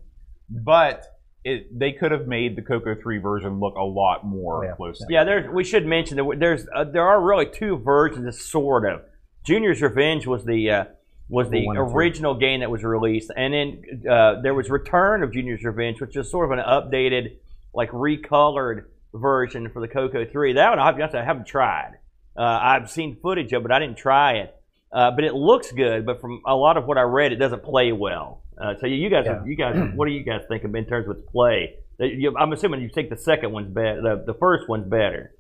but 0.51 1.05
it 1.45 1.79
they 1.79 1.93
could 1.93 2.11
have 2.13 2.27
made 2.27 2.57
the 2.57 2.63
Coco 2.63 2.95
Three 3.01 3.19
version 3.19 3.61
look 3.61 3.77
a 3.77 3.85
lot 3.85 4.27
more 4.27 4.65
Oh, 4.65 4.69
yeah. 4.69 4.75
close. 4.77 5.05
Yeah, 5.09 5.25
there's. 5.25 5.49
We 5.53 5.65
should 5.65 5.87
mention 5.87 6.17
that 6.17 6.37
there's 6.39 6.67
uh, 6.75 6.85
there 6.85 7.07
are 7.07 7.23
really 7.23 7.47
two 7.47 7.79
versions, 7.79 8.27
of 8.27 8.35
sort 8.35 8.85
of. 8.91 9.03
Junior's 9.47 9.81
Revenge 9.81 10.27
was 10.27 10.45
the 10.45 10.71
uh, 10.71 10.85
was 11.29 11.49
the 11.51 11.67
original 11.69 12.35
game 12.35 12.61
that 12.61 12.71
was 12.71 12.83
released, 12.85 13.31
and 13.37 13.55
then 13.55 14.09
uh, 14.11 14.41
there 14.43 14.55
was 14.55 14.69
Return 14.71 15.23
of 15.23 15.33
Junior's 15.33 15.63
Revenge, 15.65 16.01
which 16.01 16.17
is 16.17 16.31
sort 16.31 16.51
of 16.53 16.59
an 16.59 16.65
updated, 16.65 17.37
like 17.73 17.91
recolored 17.91 18.85
version 19.15 19.69
for 19.71 19.81
the 19.81 19.89
Coco 19.89 20.25
Three. 20.25 20.53
That 20.55 20.71
one 20.71 20.79
I 20.79 20.87
have 21.01 21.13
to- 21.13 21.19
I 21.21 21.25
haven't 21.25 21.47
tried. 21.47 21.93
Uh, 22.37 22.43
I've 22.43 22.91
seen 22.91 23.17
footage 23.23 23.53
of 23.53 23.61
it. 23.61 23.63
but 23.63 23.73
I 23.73 23.79
didn't 23.79 23.97
try 23.99 24.35
it, 24.39 24.55
uh, 24.93 25.11
but 25.13 25.25
it 25.25 25.35
looks 25.35 25.73
good. 25.73 26.05
But 26.05 26.21
from 26.21 26.43
a 26.47 26.55
lot 26.55 26.77
of 26.77 26.87
what 26.87 26.99
I 26.99 27.03
read, 27.03 27.33
it 27.33 27.37
doesn't 27.37 27.63
play 27.63 27.93
well. 27.93 28.43
Uh, 28.61 28.75
so 28.81 28.87
you 28.87 29.09
guys, 29.11 29.25
Yeah. 29.27 29.45
you 29.45 29.55
guys, 29.57 29.93
what 29.95 30.07
do 30.07 30.13
you 30.13 30.23
guys 30.23 30.43
think 30.49 30.65
of 30.65 30.75
in 30.75 30.85
terms 30.87 31.09
of 31.09 31.17
its 31.19 31.31
play? 31.31 31.77
Uh, 32.01 32.05
you- 32.05 32.37
I'm 32.37 32.53
assuming 32.53 32.83
you 32.83 32.89
think 32.91 33.09
the 33.11 33.17
second 33.17 33.53
one's 33.53 33.69
better. 33.73 34.03
The, 34.03 34.25
the 34.33 34.35
first 34.35 34.69
one's 34.69 34.87
better. 34.87 35.33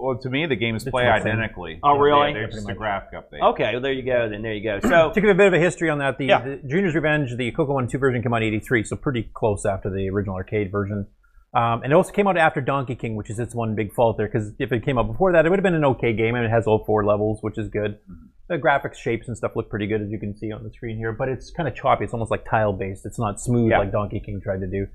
Well, 0.00 0.16
to 0.18 0.30
me, 0.30 0.46
the 0.46 0.56
games 0.56 0.82
It's 0.84 0.90
play 0.90 1.04
the 1.04 1.12
identically. 1.12 1.80
Oh, 1.82 1.98
really? 1.98 2.28
Yeah, 2.28 2.34
they're 2.34 2.48
just 2.50 2.68
a 2.68 2.74
graphic 2.74 3.12
update. 3.14 3.42
Okay, 3.52 3.72
well, 3.72 3.80
there 3.80 3.92
you 3.92 4.02
go. 4.04 4.28
Then 4.28 4.42
there 4.42 4.54
you 4.54 4.62
go. 4.62 4.78
So 4.88 5.10
To 5.12 5.20
give 5.20 5.30
a 5.30 5.34
bit 5.34 5.48
of 5.48 5.54
a 5.54 5.58
history 5.58 5.90
on 5.90 5.98
that, 5.98 6.18
the, 6.18 6.26
Yeah. 6.26 6.40
the 6.42 6.56
Junior's 6.68 6.94
Revenge, 6.94 7.34
the 7.36 7.50
Coco 7.52 7.74
1 7.74 7.88
2 7.88 7.98
version 7.98 8.22
came 8.22 8.32
out 8.32 8.42
in 8.42 8.48
83, 8.48 8.84
so 8.84 8.96
pretty 8.96 9.28
close 9.34 9.66
after 9.66 9.90
the 9.90 10.08
original 10.08 10.36
arcade 10.36 10.70
version. 10.70 11.06
Um, 11.54 11.82
and 11.82 11.92
it 11.92 11.96
also 11.96 12.12
came 12.12 12.28
out 12.28 12.36
after 12.36 12.60
Donkey 12.60 12.94
King, 12.94 13.16
which 13.16 13.30
is 13.30 13.38
its 13.38 13.54
one 13.54 13.74
big 13.74 13.92
fault 13.94 14.18
there, 14.18 14.26
because 14.28 14.52
if 14.58 14.70
it 14.70 14.84
came 14.84 14.98
out 14.98 15.06
before 15.06 15.32
that, 15.32 15.46
it 15.46 15.48
would 15.50 15.58
have 15.58 15.64
been 15.64 15.74
an 15.74 15.84
okay 15.84 16.12
game, 16.12 16.34
and 16.34 16.44
it 16.44 16.50
has 16.50 16.66
all 16.66 16.84
four 16.84 17.04
levels, 17.06 17.38
which 17.40 17.56
is 17.58 17.68
good. 17.68 17.98
The 18.48 18.56
graphics, 18.56 18.96
shapes, 18.96 19.28
and 19.28 19.36
stuff 19.36 19.52
look 19.56 19.68
pretty 19.70 19.86
good, 19.86 20.02
as 20.02 20.10
you 20.10 20.18
can 20.18 20.36
see 20.36 20.52
on 20.52 20.62
the 20.62 20.70
screen 20.70 20.96
here, 20.98 21.12
but 21.12 21.28
it's 21.28 21.50
kind 21.50 21.66
of 21.68 21.74
choppy. 21.74 22.04
It's 22.04 22.12
almost 22.12 22.30
like 22.30 22.44
tile-based. 22.48 23.04
It's 23.06 23.18
not 23.18 23.40
smooth 23.40 23.70
Yeah. 23.70 23.78
like 23.78 23.92
Donkey 23.92 24.20
King 24.20 24.40
tried 24.42 24.60
to 24.60 24.66
do. 24.66 24.86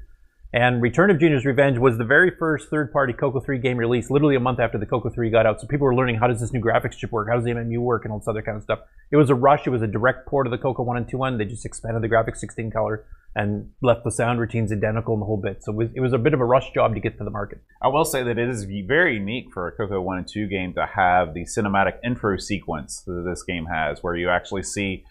And 0.56 0.84
Return 0.84 1.10
of 1.10 1.20
Junior's 1.20 1.46
Revenge 1.46 1.80
was 1.80 1.98
the 1.98 2.06
very 2.06 2.30
first 2.30 2.70
third-party 2.70 3.14
Coco 3.14 3.40
3 3.40 3.58
game 3.58 3.76
released, 3.76 4.12
literally 4.12 4.36
a 4.36 4.40
month 4.40 4.60
after 4.60 4.78
the 4.78 4.86
Coco 4.86 5.10
3 5.10 5.32
got 5.32 5.48
out. 5.48 5.60
So 5.60 5.66
people 5.66 5.86
were 5.86 5.96
learning 5.96 6.18
how 6.18 6.28
does 6.28 6.40
this 6.40 6.54
new 6.54 6.62
graphics 6.62 6.96
chip 6.96 7.12
work, 7.12 7.28
how 7.28 7.36
does 7.36 7.44
the 7.44 7.50
MMU 7.50 7.80
work, 7.80 8.06
and 8.06 8.12
all 8.12 8.20
this 8.20 8.28
other 8.28 8.44
kind 8.44 8.56
of 8.58 8.62
stuff. 8.62 8.80
It 9.12 9.18
was 9.18 9.32
a 9.32 9.36
rush. 9.36 9.66
It 9.66 9.72
was 9.72 9.82
a 9.82 9.88
direct 9.88 10.28
port 10.28 10.46
of 10.46 10.52
the 10.52 10.60
Coco 10.60 10.84
1 10.84 10.96
and 10.96 11.10
2 11.10 11.18
one. 11.18 11.40
They 11.40 11.46
just 11.46 11.66
expanded 11.66 12.04
the 12.04 12.08
graphics 12.08 12.38
16 12.38 12.70
color 12.70 13.04
and 13.36 13.72
left 13.82 14.04
the 14.04 14.12
sound 14.12 14.40
routines 14.40 14.72
identical 14.72 15.16
in 15.16 15.22
the 15.22 15.26
whole 15.26 15.42
bit. 15.42 15.64
So 15.64 15.72
it 15.72 15.76
was, 15.76 15.90
it 15.96 16.00
was 16.02 16.14
a 16.14 16.20
bit 16.20 16.36
of 16.36 16.40
a 16.40 16.46
rush 16.46 16.72
job 16.72 16.94
to 16.94 17.00
get 17.00 17.18
to 17.18 17.24
the 17.24 17.32
market. 17.32 17.60
I 17.82 17.88
will 17.88 18.06
say 18.06 18.22
that 18.22 18.38
it 18.38 18.48
is 18.48 18.66
very 18.66 19.16
unique 19.16 19.52
for 19.52 19.68
a 19.68 19.72
Coco 19.72 20.00
1 20.02 20.18
and 20.20 20.28
2 20.28 20.48
game 20.50 20.76
to 20.76 20.86
have 20.86 21.34
the 21.34 21.46
cinematic 21.46 21.94
intro 22.04 22.38
sequence 22.38 23.02
that 23.08 23.26
this 23.28 23.42
game 23.42 23.66
has, 23.66 24.04
where 24.04 24.16
you 24.16 24.30
actually 24.30 24.62
see 24.62 25.04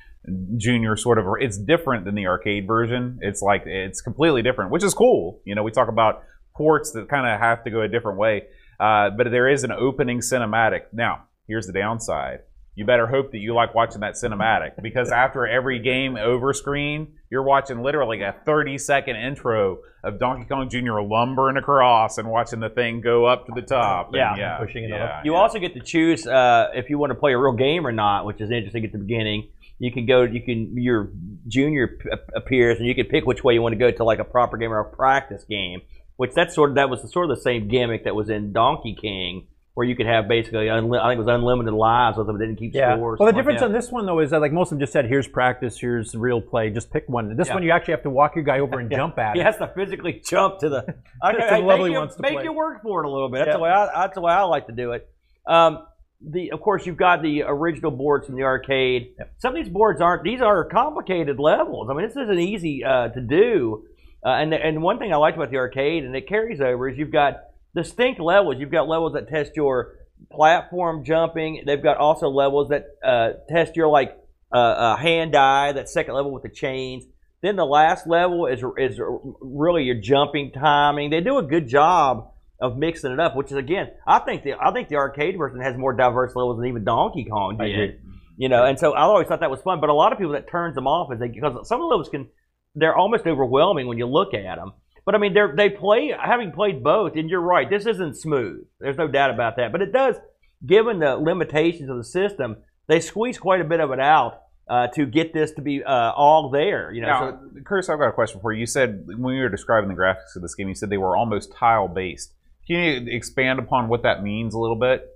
Junior 0.57 0.97
sort 0.97 1.19
of. 1.19 1.27
It's 1.41 1.59
different 1.59 2.05
than 2.05 2.15
the 2.15 2.27
arcade 2.27 2.67
version. 2.67 3.19
It's 3.23 3.43
like, 3.43 3.65
it's 3.67 4.01
completely 4.01 4.43
different, 4.43 4.71
which 4.71 4.85
is 4.85 4.95
cool. 4.95 5.41
You 5.45 5.55
know, 5.55 5.63
we 5.63 5.71
talk 5.71 5.89
about 5.89 6.23
ports 6.57 6.93
that 6.93 7.09
kind 7.09 7.27
of 7.27 7.41
have 7.41 7.65
to 7.65 7.71
go 7.71 7.81
a 7.81 7.89
different 7.89 8.19
way, 8.19 8.45
uh, 8.79 9.11
but 9.11 9.31
there 9.31 9.49
is 9.49 9.65
an 9.65 9.73
opening 9.73 10.21
cinematic. 10.21 10.83
Now, 10.93 11.25
here's 11.47 11.67
the 11.67 11.73
downside 11.73 12.41
you 12.75 12.87
better 12.87 13.07
hope 13.07 13.33
that 13.33 13.39
you 13.39 13.55
like 13.55 13.75
watching 13.75 14.01
that 14.01 14.15
cinematic 14.15 14.81
because 14.83 15.11
after 15.13 15.47
every 15.47 15.79
game 15.79 16.17
over 16.17 16.53
screen, 16.53 17.15
you're 17.31 17.43
watching 17.43 17.83
literally 17.83 18.23
a 18.23 18.35
30 18.47 18.79
second 18.79 19.17
intro 19.17 19.79
of 20.03 20.19
Donkey 20.19 20.47
Kong 20.49 20.69
Jr. 20.71 21.01
lumbering 21.01 21.57
across 21.57 22.19
and 22.19 22.29
watching 22.29 22.61
the 22.61 22.71
thing 22.71 23.01
go 23.01 23.27
up 23.27 23.47
to 23.47 23.53
the 23.55 23.63
top. 23.63 24.09
And 24.09 24.17
Yeah. 24.17 24.37
yeah, 24.37 24.59
Pushing 24.59 24.85
it 24.85 24.91
yeah, 24.91 25.05
up. 25.05 25.25
You 25.25 25.33
yeah. 25.33 25.39
also 25.39 25.59
get 25.59 25.75
to 25.75 25.81
choose 25.81 26.27
uh, 26.27 26.71
if 26.75 26.89
you 26.89 26.99
want 26.99 27.11
to 27.11 27.15
play 27.15 27.33
a 27.33 27.39
real 27.39 27.53
game 27.53 27.87
or 27.87 27.93
not, 27.93 28.25
which 28.25 28.41
is 28.41 28.51
interesting 28.51 28.85
at 28.85 28.93
the 28.93 28.99
beginning. 28.99 29.49
You 29.83 29.91
can 29.93 30.07
go, 30.07 30.23
you 30.23 30.41
can 30.43 30.77
your 30.77 31.11
junior 31.49 31.99
appears, 32.37 32.79
and 32.79 32.87
you 32.87 32.95
can 32.95 33.07
pick 33.07 33.27
which 33.27 33.43
way 33.43 33.55
you 33.55 33.63
want 33.63 33.73
to 33.73 33.79
go 33.79 33.91
to, 33.91 34.05
like 34.05 34.21
a 34.21 34.25
proper 34.25 34.57
game 34.57 34.73
or 34.73 34.79
a 34.79 34.85
practice 34.85 35.45
game. 35.45 35.83
Which 36.17 36.33
that's 36.35 36.55
sort 36.55 36.71
of 36.71 36.77
that 36.77 36.89
was 36.89 37.03
the, 37.03 37.09
sort 37.09 37.29
of 37.29 37.37
the 37.37 37.43
same 37.43 37.67
gimmick 37.69 38.05
that 38.05 38.15
was 38.15 38.31
in 38.31 38.53
Donkey 38.53 38.95
King, 38.95 39.49
where 39.75 39.85
you 39.85 39.97
could 39.97 40.07
have 40.07 40.29
basically 40.29 40.67
unli- 40.67 41.01
I 41.01 41.09
think 41.11 41.17
it 41.19 41.25
was 41.25 41.35
unlimited 41.35 41.75
lives 41.75 42.17
with 42.17 42.29
them, 42.29 42.39
didn't 42.39 42.57
keep 42.57 42.75
Yeah. 42.75 42.95
scores. 42.95 43.19
Well, 43.19 43.27
the 43.27 43.33
difference 43.33 43.61
like 43.61 43.71
on 43.71 43.73
this 43.73 43.91
one 43.91 44.07
though 44.07 44.21
is 44.21 44.31
that 44.31 44.41
like 44.41 44.53
most 44.53 44.67
of 44.71 44.77
them 44.79 44.81
just 44.81 44.93
said, 44.93 45.07
"Here's 45.07 45.27
practice, 45.27 45.77
here's 45.81 46.15
real 46.15 46.41
play. 46.41 46.71
Just 46.71 46.93
pick 46.93 47.09
one." 47.09 47.35
This 47.37 47.49
Yeah. 47.49 47.55
one 47.55 47.63
you 47.65 47.73
actually 47.73 47.95
have 47.95 48.03
to 48.05 48.11
walk 48.11 48.37
your 48.37 48.45
guy 48.45 48.61
over 48.61 48.79
and 48.79 48.89
jump 49.01 49.15
at 49.19 49.33
that. 49.33 49.35
he 49.35 49.41
it. 49.41 49.45
has 49.47 49.57
to 49.57 49.67
physically 49.75 50.23
jump 50.25 50.61
to 50.61 50.69
the. 50.69 50.95
I, 51.21 51.33
To 51.33 51.43
I- 51.55 51.61
the 51.61 51.67
level 51.67 51.89
you, 51.89 51.95
to 51.95 52.15
make 52.21 52.35
play. 52.35 52.45
you 52.45 52.53
work 52.53 52.83
for 52.83 53.03
it 53.03 53.07
a 53.09 53.11
little 53.11 53.31
bit. 53.31 53.47
That's 53.47 53.57
the 53.57 53.63
way 53.63 53.71
I, 53.71 53.87
that's 54.03 54.15
the 54.15 54.21
way 54.21 54.33
I 54.33 54.43
like 54.43 54.67
to 54.69 54.73
do 54.73 54.93
it. 54.93 55.09
Um, 55.45 55.87
the 56.31 56.53
of 56.53 56.61
course 56.61 56.87
you've 56.87 56.97
got 56.97 57.23
the 57.23 57.43
original 57.43 57.91
boards 57.91 58.27
from 58.27 58.37
the 58.37 58.43
arcade. 58.43 59.15
Some 59.39 59.57
of 59.57 59.63
these 59.63 59.73
boards 59.73 60.01
aren't; 60.01 60.23
these 60.23 60.41
are 60.41 60.65
complicated 60.65 61.39
levels. 61.39 61.89
I 61.91 61.95
mean, 61.95 62.07
this 62.07 62.17
isn't 62.17 62.39
easy 62.39 62.85
uh, 62.85 63.09
to 63.09 63.21
do. 63.21 63.85
Uh, 64.25 64.31
and 64.31 64.55
and 64.55 64.83
one 64.83 64.99
thing 64.99 65.13
I 65.13 65.17
liked 65.17 65.37
about 65.37 65.51
the 65.51 65.57
arcade, 65.57 66.05
and 66.05 66.15
it 66.15 66.29
carries 66.29 66.61
over, 66.61 66.89
is 66.89 66.99
you've 66.99 67.11
got 67.11 67.45
distinct 67.75 68.21
levels. 68.21 68.57
You've 68.59 68.71
got 68.71 68.89
levels 68.89 69.15
that 69.15 69.29
test 69.29 69.53
your 69.57 69.95
platform 70.31 71.05
jumping. 71.05 71.65
They've 71.67 71.83
got 71.83 71.97
also 71.97 72.29
levels 72.29 72.69
that 72.69 72.87
uh, 73.05 73.31
test 73.49 73.77
your 73.77 73.89
like 73.89 74.17
uh, 74.53 74.59
uh, 74.59 74.97
hand 74.97 75.35
eye. 75.35 75.73
That 75.73 75.89
second 75.89 76.15
level 76.15 76.33
with 76.33 76.45
the 76.45 76.51
chains. 76.51 77.05
Then 77.43 77.57
the 77.57 77.67
last 77.67 78.07
level 78.07 78.47
is 78.47 78.63
is 78.79 79.01
really 79.41 79.83
your 79.83 80.01
jumping 80.01 80.53
timing. 80.53 81.11
They 81.11 81.21
do 81.21 81.39
a 81.39 81.43
good 81.43 81.67
job 81.67 82.32
of 82.63 82.79
mixing 82.79 83.13
it 83.13 83.21
up, 83.21 83.37
which 83.37 83.51
is 83.51 83.57
again, 83.59 83.89
I 84.07 84.21
think 84.21 84.45
the 84.45 84.55
I 84.55 84.73
think 84.73 84.89
the 84.89 84.97
arcade 84.97 85.37
version 85.37 85.61
has 85.61 85.77
more 85.77 85.93
diverse 85.93 86.35
levels 86.35 86.59
than 86.59 86.69
even 86.69 86.85
Donkey 86.85 87.25
Kong 87.25 87.59
did. 87.59 87.67
agree. 87.67 87.99
You 88.39 88.49
know, 88.49 88.65
and 88.65 88.79
so 88.79 88.93
I 88.93 89.03
always 89.03 89.27
thought 89.27 89.41
that 89.41 89.51
was 89.51 89.61
fun. 89.61 89.81
But 89.81 89.91
a 89.91 89.95
lot 89.95 90.13
of 90.13 90.19
people 90.19 90.33
that 90.33 90.49
turns 90.49 90.75
them 90.75 90.87
off 90.87 91.13
is 91.13 91.19
they 91.19 91.29
because 91.29 91.69
some 91.69 91.83
of 91.83 91.91
those 91.91 92.09
can 92.09 92.29
they're 92.75 92.97
almost 92.97 93.27
overwhelming 93.27 93.87
when 93.87 93.99
you 93.99 94.07
look 94.07 94.33
at 94.33 94.57
them. 94.57 94.73
But 95.05 95.15
I 95.15 95.19
mean, 95.19 95.35
they're 95.35 95.55
they 95.55 95.69
play 95.69 96.15
having 96.19 96.53
played 96.53 96.83
both, 96.83 97.17
and 97.17 97.29
you're 97.29 97.41
right. 97.41 97.69
This 97.69 97.87
isn't 97.87 98.17
smooth. 98.17 98.65
There's 98.81 98.97
no 98.97 99.09
doubt 99.09 99.31
about 99.31 99.57
that. 99.57 99.73
But 99.73 99.83
it 99.83 99.93
does, 99.93 100.17
given 100.65 101.01
the 101.01 101.17
limitations 101.17 101.91
of 101.91 101.97
the 101.97 102.05
system, 102.05 102.59
they 102.87 103.01
squeeze 103.01 103.39
quite 103.39 103.61
a 103.61 103.65
bit 103.65 103.81
of 103.81 103.91
it 103.91 104.01
out 104.01 104.43
uh, 104.69 104.87
to 104.89 105.07
get 105.07 105.35
this 105.35 105.53
to 105.53 105.63
be 105.63 105.83
uh, 105.83 106.13
all 106.13 106.51
there. 106.51 106.93
You 106.93 107.03
know, 107.03 107.09
Now, 107.09 107.41
so 107.55 107.61
Curtis, 107.65 107.89
I've 107.89 107.99
got 107.99 108.09
a 108.09 108.13
question 108.13 108.41
for 108.41 108.53
you. 108.53 108.61
You 108.61 108.67
said 108.67 109.05
when 109.07 109.35
you 109.35 109.43
were 109.43 109.49
describing 109.49 109.89
the 109.89 109.97
graphics 109.97 110.37
of 110.37 110.43
this 110.43 110.55
game, 110.55 110.69
you 110.69 110.75
said 110.75 110.89
they 110.91 110.99
were 110.99 111.17
almost 111.17 111.53
tile 111.53 111.89
based. 111.89 112.33
Can 112.73 113.07
you 113.07 113.13
expand 113.17 113.59
upon 113.59 113.89
what 113.89 114.03
that 114.03 114.23
means 114.23 114.55
a 114.55 114.59
little 114.59 114.77
bit? 114.77 115.07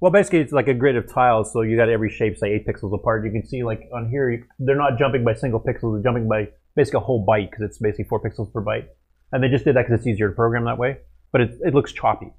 Well, 0.00 0.10
basically, 0.10 0.40
it's 0.40 0.52
like 0.52 0.68
a 0.68 0.74
grid 0.74 0.96
of 0.96 1.06
tiles, 1.12 1.52
so 1.52 1.62
you 1.62 1.76
got 1.76 1.88
every 1.88 2.10
shape, 2.10 2.36
say 2.36 2.52
eight 2.52 2.66
pixels 2.66 2.92
apart. 2.94 3.24
You 3.24 3.30
can 3.30 3.46
see, 3.46 3.62
like 3.62 3.88
on 3.94 4.08
here, 4.10 4.30
you- 4.30 4.44
they're 4.58 4.76
not 4.76 4.98
jumping 4.98 5.24
by 5.24 5.34
single 5.34 5.60
pixels; 5.60 5.94
they're 5.94 6.02
jumping 6.02 6.28
by 6.28 6.48
basically 6.74 6.98
a 6.98 7.00
whole 7.04 7.24
byte 7.26 7.50
because 7.50 7.62
it's 7.64 7.78
basically 7.78 8.04
four 8.06 8.20
pixels 8.20 8.52
per 8.52 8.62
byte. 8.64 8.86
And 9.30 9.42
they 9.42 9.48
just 9.48 9.64
did 9.64 9.76
that 9.76 9.86
because 9.86 10.00
it's 10.00 10.06
easier 10.06 10.28
to 10.28 10.34
program 10.34 10.64
that 10.64 10.76
way. 10.78 10.98
But 11.30 11.40
it, 11.42 11.50
it 11.64 11.74
looks 11.74 11.92
choppy. 11.92 12.32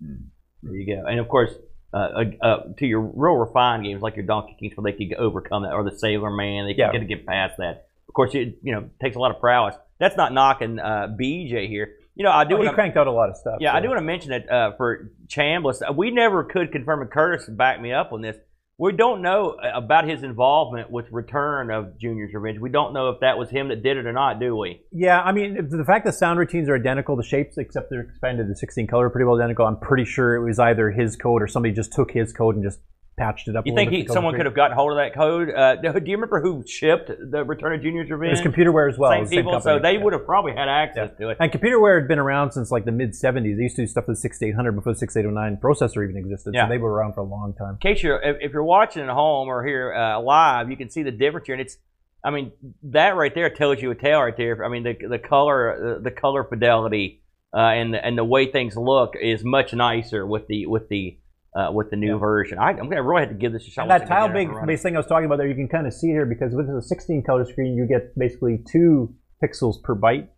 There 0.00 0.74
you 0.74 0.86
go. 0.96 1.06
And 1.06 1.18
of 1.20 1.28
course, 1.28 1.52
uh, 1.94 1.96
uh, 1.96 2.24
uh, 2.46 2.62
to 2.78 2.86
your 2.86 3.00
real 3.00 3.34
refined 3.36 3.84
games 3.84 4.02
like 4.02 4.16
your 4.16 4.26
Donkey 4.26 4.56
Kings, 4.60 4.74
where 4.76 4.92
they 4.92 4.96
could 5.06 5.16
overcome 5.16 5.62
that, 5.62 5.72
or 5.72 5.84
the 5.84 5.96
Sailor 5.96 6.30
Man, 6.30 6.66
they 6.66 6.74
can 6.74 6.92
Yeah. 6.92 6.98
get 7.00 7.08
get 7.08 7.26
past 7.26 7.56
that. 7.58 7.86
Of 8.08 8.14
course, 8.14 8.34
it 8.34 8.58
you 8.62 8.72
know 8.72 8.90
takes 9.00 9.16
a 9.16 9.18
lot 9.18 9.30
of 9.34 9.40
prowess. 9.40 9.74
That's 9.98 10.16
not 10.16 10.32
knocking 10.32 10.78
uh, 10.78 11.14
BJ 11.18 11.68
here. 11.68 11.94
You 12.14 12.24
know, 12.24 12.30
I 12.30 12.44
do. 12.44 12.56
Oh, 12.56 12.62
he 12.62 12.70
cranked 12.70 12.96
out 12.96 13.06
a 13.06 13.12
lot 13.12 13.28
of 13.28 13.36
stuff. 13.36 13.56
yeah, 13.60 13.74
I 13.74 13.80
do 13.80 13.88
want 13.88 13.98
to 13.98 14.04
mention 14.04 14.30
that 14.30 14.50
uh, 14.50 14.76
for 14.76 15.10
Chambliss, 15.26 15.82
uh, 15.86 15.92
we 15.92 16.10
never 16.10 16.44
could 16.44 16.72
confirm, 16.72 17.02
and 17.02 17.10
Curtis 17.10 17.46
back 17.46 17.80
me 17.80 17.92
up 17.92 18.12
on 18.12 18.22
this. 18.22 18.36
We 18.78 18.92
don't 18.92 19.22
know 19.22 19.56
uh, 19.62 19.70
about 19.74 20.06
his 20.08 20.22
involvement 20.22 20.90
with 20.90 21.06
Return 21.10 21.70
of 21.70 21.98
Junior's 21.98 22.32
Revenge. 22.34 22.58
We 22.58 22.70
don't 22.70 22.92
know 22.92 23.10
if 23.10 23.20
that 23.20 23.38
was 23.38 23.48
him 23.50 23.68
that 23.68 23.82
did 23.82 23.96
it 23.96 24.06
or 24.06 24.12
not, 24.12 24.38
do 24.40 24.56
we? 24.56 24.82
Yeah, 24.92 25.20
I 25.20 25.32
mean, 25.32 25.68
the 25.70 25.84
fact 25.84 26.04
that 26.04 26.14
sound 26.14 26.38
routines 26.38 26.68
are 26.68 26.76
identical, 26.76 27.16
the 27.16 27.22
shapes, 27.22 27.56
except 27.58 27.88
they're 27.90 28.02
expanded 28.02 28.48
to 28.48 28.54
16 28.54 28.86
color, 28.86 29.06
are 29.06 29.10
pretty 29.10 29.24
well 29.24 29.36
identical. 29.36 29.66
I'm 29.66 29.78
pretty 29.78 30.04
sure 30.04 30.36
it 30.36 30.46
was 30.46 30.58
either 30.58 30.90
his 30.90 31.16
code 31.16 31.42
or 31.42 31.48
somebody 31.48 31.74
just 31.74 31.92
took 31.92 32.10
his 32.10 32.32
code 32.34 32.54
and 32.54 32.64
just 32.64 32.78
patched 33.16 33.48
it 33.48 33.56
up. 33.56 33.66
You 33.66 33.72
a 33.72 33.76
think 33.76 33.90
little 33.90 34.06
he, 34.06 34.12
someone 34.12 34.34
could 34.34 34.46
have 34.46 34.54
gotten 34.54 34.76
hold 34.76 34.92
of 34.92 34.98
that 34.98 35.14
code? 35.14 35.48
Uh, 35.50 35.76
do 35.76 35.88
you 36.04 36.16
remember 36.16 36.40
who 36.40 36.64
shipped 36.66 37.08
the 37.08 37.44
Return 37.44 37.74
of 37.74 37.82
Junior's 37.82 38.10
It 38.10 38.14
Revenge? 38.14 38.44
was 38.44 38.54
Computerware 38.54 38.90
as 38.90 38.98
well. 38.98 39.10
same 39.12 39.22
it 39.24 39.28
same 39.28 39.44
people, 39.44 39.60
so 39.60 39.78
they 39.78 39.94
Yeah. 39.94 40.02
would 40.04 40.12
have 40.12 40.26
probably 40.26 40.52
had 40.52 40.68
access 40.68 41.10
to 41.18 41.30
it. 41.30 41.38
And 41.40 41.50
Computerware 41.50 42.00
had 42.00 42.08
been 42.08 42.18
around 42.18 42.52
since 42.52 42.70
like 42.70 42.84
the 42.84 42.92
mid 42.92 43.14
70s. 43.14 43.56
They 43.56 43.62
used 43.64 43.76
to 43.76 43.82
do 43.82 43.86
stuff 43.86 44.06
with 44.08 44.18
6800 44.18 44.72
before 44.72 44.92
the 44.92 44.98
6809 44.98 45.56
processor 45.62 46.04
even 46.04 46.16
existed. 46.16 46.54
Yeah. 46.54 46.66
So 46.66 46.68
they 46.68 46.78
were 46.78 46.92
around 46.92 47.14
for 47.14 47.20
a 47.20 47.24
long 47.24 47.54
time. 47.54 47.78
In 47.82 47.94
case 47.94 48.02
you're, 48.02 48.20
if, 48.22 48.36
if 48.40 48.52
you're 48.52 48.64
watching 48.64 49.02
at 49.02 49.08
home 49.08 49.48
or 49.48 49.64
here 49.64 49.94
uh, 49.94 50.20
live, 50.20 50.70
you 50.70 50.76
can 50.76 50.90
see 50.90 51.02
the 51.02 51.10
difference 51.10 51.46
here, 51.46 51.54
and 51.54 51.62
it's, 51.62 51.78
I 52.22 52.30
mean, 52.30 52.52
that 52.84 53.16
right 53.16 53.34
there 53.34 53.48
tells 53.50 53.80
you 53.80 53.90
a 53.92 53.94
tale 53.94 54.20
right 54.20 54.36
there. 54.36 54.64
I 54.64 54.68
mean, 54.68 54.82
the 54.82 54.96
the 55.08 55.18
color, 55.18 55.96
uh, 55.96 56.02
the 56.02 56.10
color 56.10 56.44
fidelity, 56.44 57.22
uh, 57.54 57.60
and 57.60 57.94
the, 57.94 58.04
and 58.04 58.18
the 58.18 58.24
way 58.24 58.50
things 58.50 58.76
look 58.76 59.14
is 59.20 59.44
much 59.44 59.72
nicer 59.72 60.26
with 60.26 60.46
the 60.48 60.66
with 60.66 60.88
the 60.88 61.18
uh, 61.56 61.72
with 61.72 61.90
the 61.90 61.96
new 61.96 62.14
Yeah. 62.14 62.18
version. 62.18 62.58
I, 62.58 62.70
I'm 62.70 62.88
gonna 62.88 63.02
really 63.02 63.22
have 63.22 63.30
to 63.30 63.34
give 63.36 63.52
this 63.52 63.66
a 63.66 63.70
shot. 63.70 63.82
And 63.82 63.90
that 63.90 64.06
tile 64.06 64.28
big 64.28 64.46
up 64.46 64.50
and 64.50 64.56
running. 64.56 64.66
base 64.66 64.82
thing 64.82 64.94
I 64.94 64.98
was 64.98 65.06
talking 65.06 65.26
about 65.26 65.38
there, 65.38 65.48
you 65.48 65.54
can 65.54 65.68
kind 65.68 65.86
of 65.86 65.94
see 65.94 66.08
here 66.08 66.26
because 66.26 66.54
with 66.54 66.66
the 66.66 66.82
16 66.82 67.22
color 67.22 67.44
screen, 67.44 67.74
you 67.76 67.86
get 67.86 68.16
basically 68.18 68.62
two 68.70 69.14
pixels 69.42 69.82
per 69.82 69.94
byte. 69.96 70.28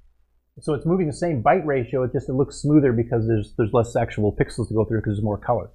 So 0.61 0.75
it's 0.75 0.87
moving 0.87 1.07
the 1.07 1.13
same 1.13 1.43
byte 1.43 1.65
ratio. 1.67 2.03
It 2.03 2.13
just 2.13 2.29
it 2.29 2.33
looks 2.33 2.57
smoother 2.63 2.93
because 2.93 3.27
there's 3.27 3.55
there's 3.57 3.73
less 3.73 3.95
actual 3.97 4.33
pixels 4.35 4.69
to 4.69 4.75
go 4.75 4.85
through 4.85 4.99
because 5.01 5.15
there's 5.17 5.23
more 5.25 5.39
color. 5.39 5.71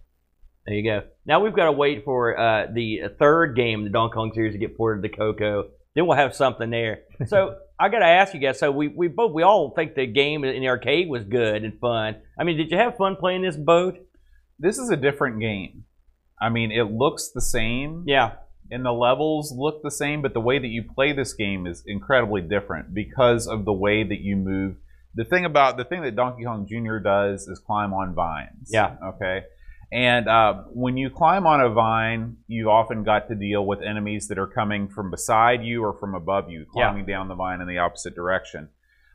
There 0.65 0.75
you 0.75 0.83
go. 0.83 1.03
Now 1.25 1.41
we've 1.41 1.53
got 1.53 1.65
to 1.65 1.71
wait 1.73 2.05
for 2.05 2.37
uh, 2.39 2.67
the 2.73 3.01
third 3.19 3.55
game, 3.55 3.83
the 3.83 3.89
Donkey 3.89 4.13
Kong 4.13 4.31
series, 4.33 4.53
to 4.53 4.57
get 4.59 4.77
ported 4.77 5.03
to 5.03 5.09
Coco. 5.17 5.69
Then 5.95 6.07
we'll 6.07 6.17
have 6.17 6.33
something 6.35 6.69
there. 6.69 7.01
So 7.27 7.57
I 7.79 7.89
got 7.89 7.99
to 7.99 8.05
ask 8.05 8.33
you 8.33 8.39
guys. 8.39 8.59
So 8.59 8.71
we, 8.71 8.87
we 8.87 9.07
both 9.09 9.33
we 9.33 9.43
all 9.43 9.71
think 9.75 9.95
the 9.95 10.05
game 10.07 10.43
in 10.43 10.61
the 10.61 10.67
arcade 10.67 11.09
was 11.09 11.23
good 11.23 11.63
and 11.63 11.77
fun. 11.79 12.15
I 12.39 12.43
mean, 12.43 12.57
did 12.57 12.71
you 12.71 12.77
have 12.77 12.95
fun 12.97 13.15
playing 13.17 13.41
this 13.41 13.55
boat? 13.57 13.97
This 14.59 14.77
is 14.77 14.89
a 14.89 14.97
different 14.97 15.39
game. 15.39 15.85
I 16.41 16.49
mean, 16.49 16.71
it 16.71 16.91
looks 16.91 17.29
the 17.33 17.41
same. 17.41 18.03
Yeah. 18.07 18.33
and 18.71 18.85
the 18.85 18.91
levels 18.93 19.53
look 19.55 19.83
the 19.83 19.91
same, 19.91 20.21
but 20.21 20.33
the 20.33 20.39
way 20.39 20.57
that 20.57 20.67
you 20.67 20.83
play 20.83 21.11
this 21.13 21.33
game 21.33 21.67
is 21.67 21.83
incredibly 21.85 22.41
different 22.41 22.93
because 22.93 23.45
of 23.47 23.65
the 23.65 23.73
way 23.73 24.03
that 24.03 24.21
you 24.21 24.35
move. 24.35 24.77
The 25.15 25.25
thing 25.25 25.45
about 25.45 25.77
the 25.77 25.83
thing 25.85 26.01
that 26.01 26.15
Donkey 26.15 26.43
Kong 26.45 26.65
Jr. 26.67 26.97
does 26.97 27.47
is 27.47 27.59
climb 27.59 27.93
on 27.93 28.15
vines. 28.15 28.69
Yeah. 28.71 28.95
Okay. 29.03 29.43
And 29.91 30.27
uh, 30.27 30.63
when 30.71 30.97
you 30.97 31.11
climb 31.11 31.45
on 31.45 31.61
a 31.61 31.69
vine, 31.69 32.37
you 32.47 32.71
often 32.71 33.03
got 33.03 33.27
to 33.27 33.35
deal 33.35 33.63
with 33.63 33.83
enemies 33.83 34.27
that 34.29 34.39
are 34.39 34.47
coming 34.47 34.87
from 34.87 35.11
beside 35.11 35.63
you 35.63 35.83
or 35.83 35.93
from 35.99 36.15
above 36.15 36.49
you, 36.49 36.61
Yeah. 36.75 36.87
climbing 36.89 37.05
down 37.05 37.27
the 37.27 37.35
vine 37.35 37.61
in 37.61 37.67
the 37.67 37.77
opposite 37.77 38.15
direction. 38.15 38.69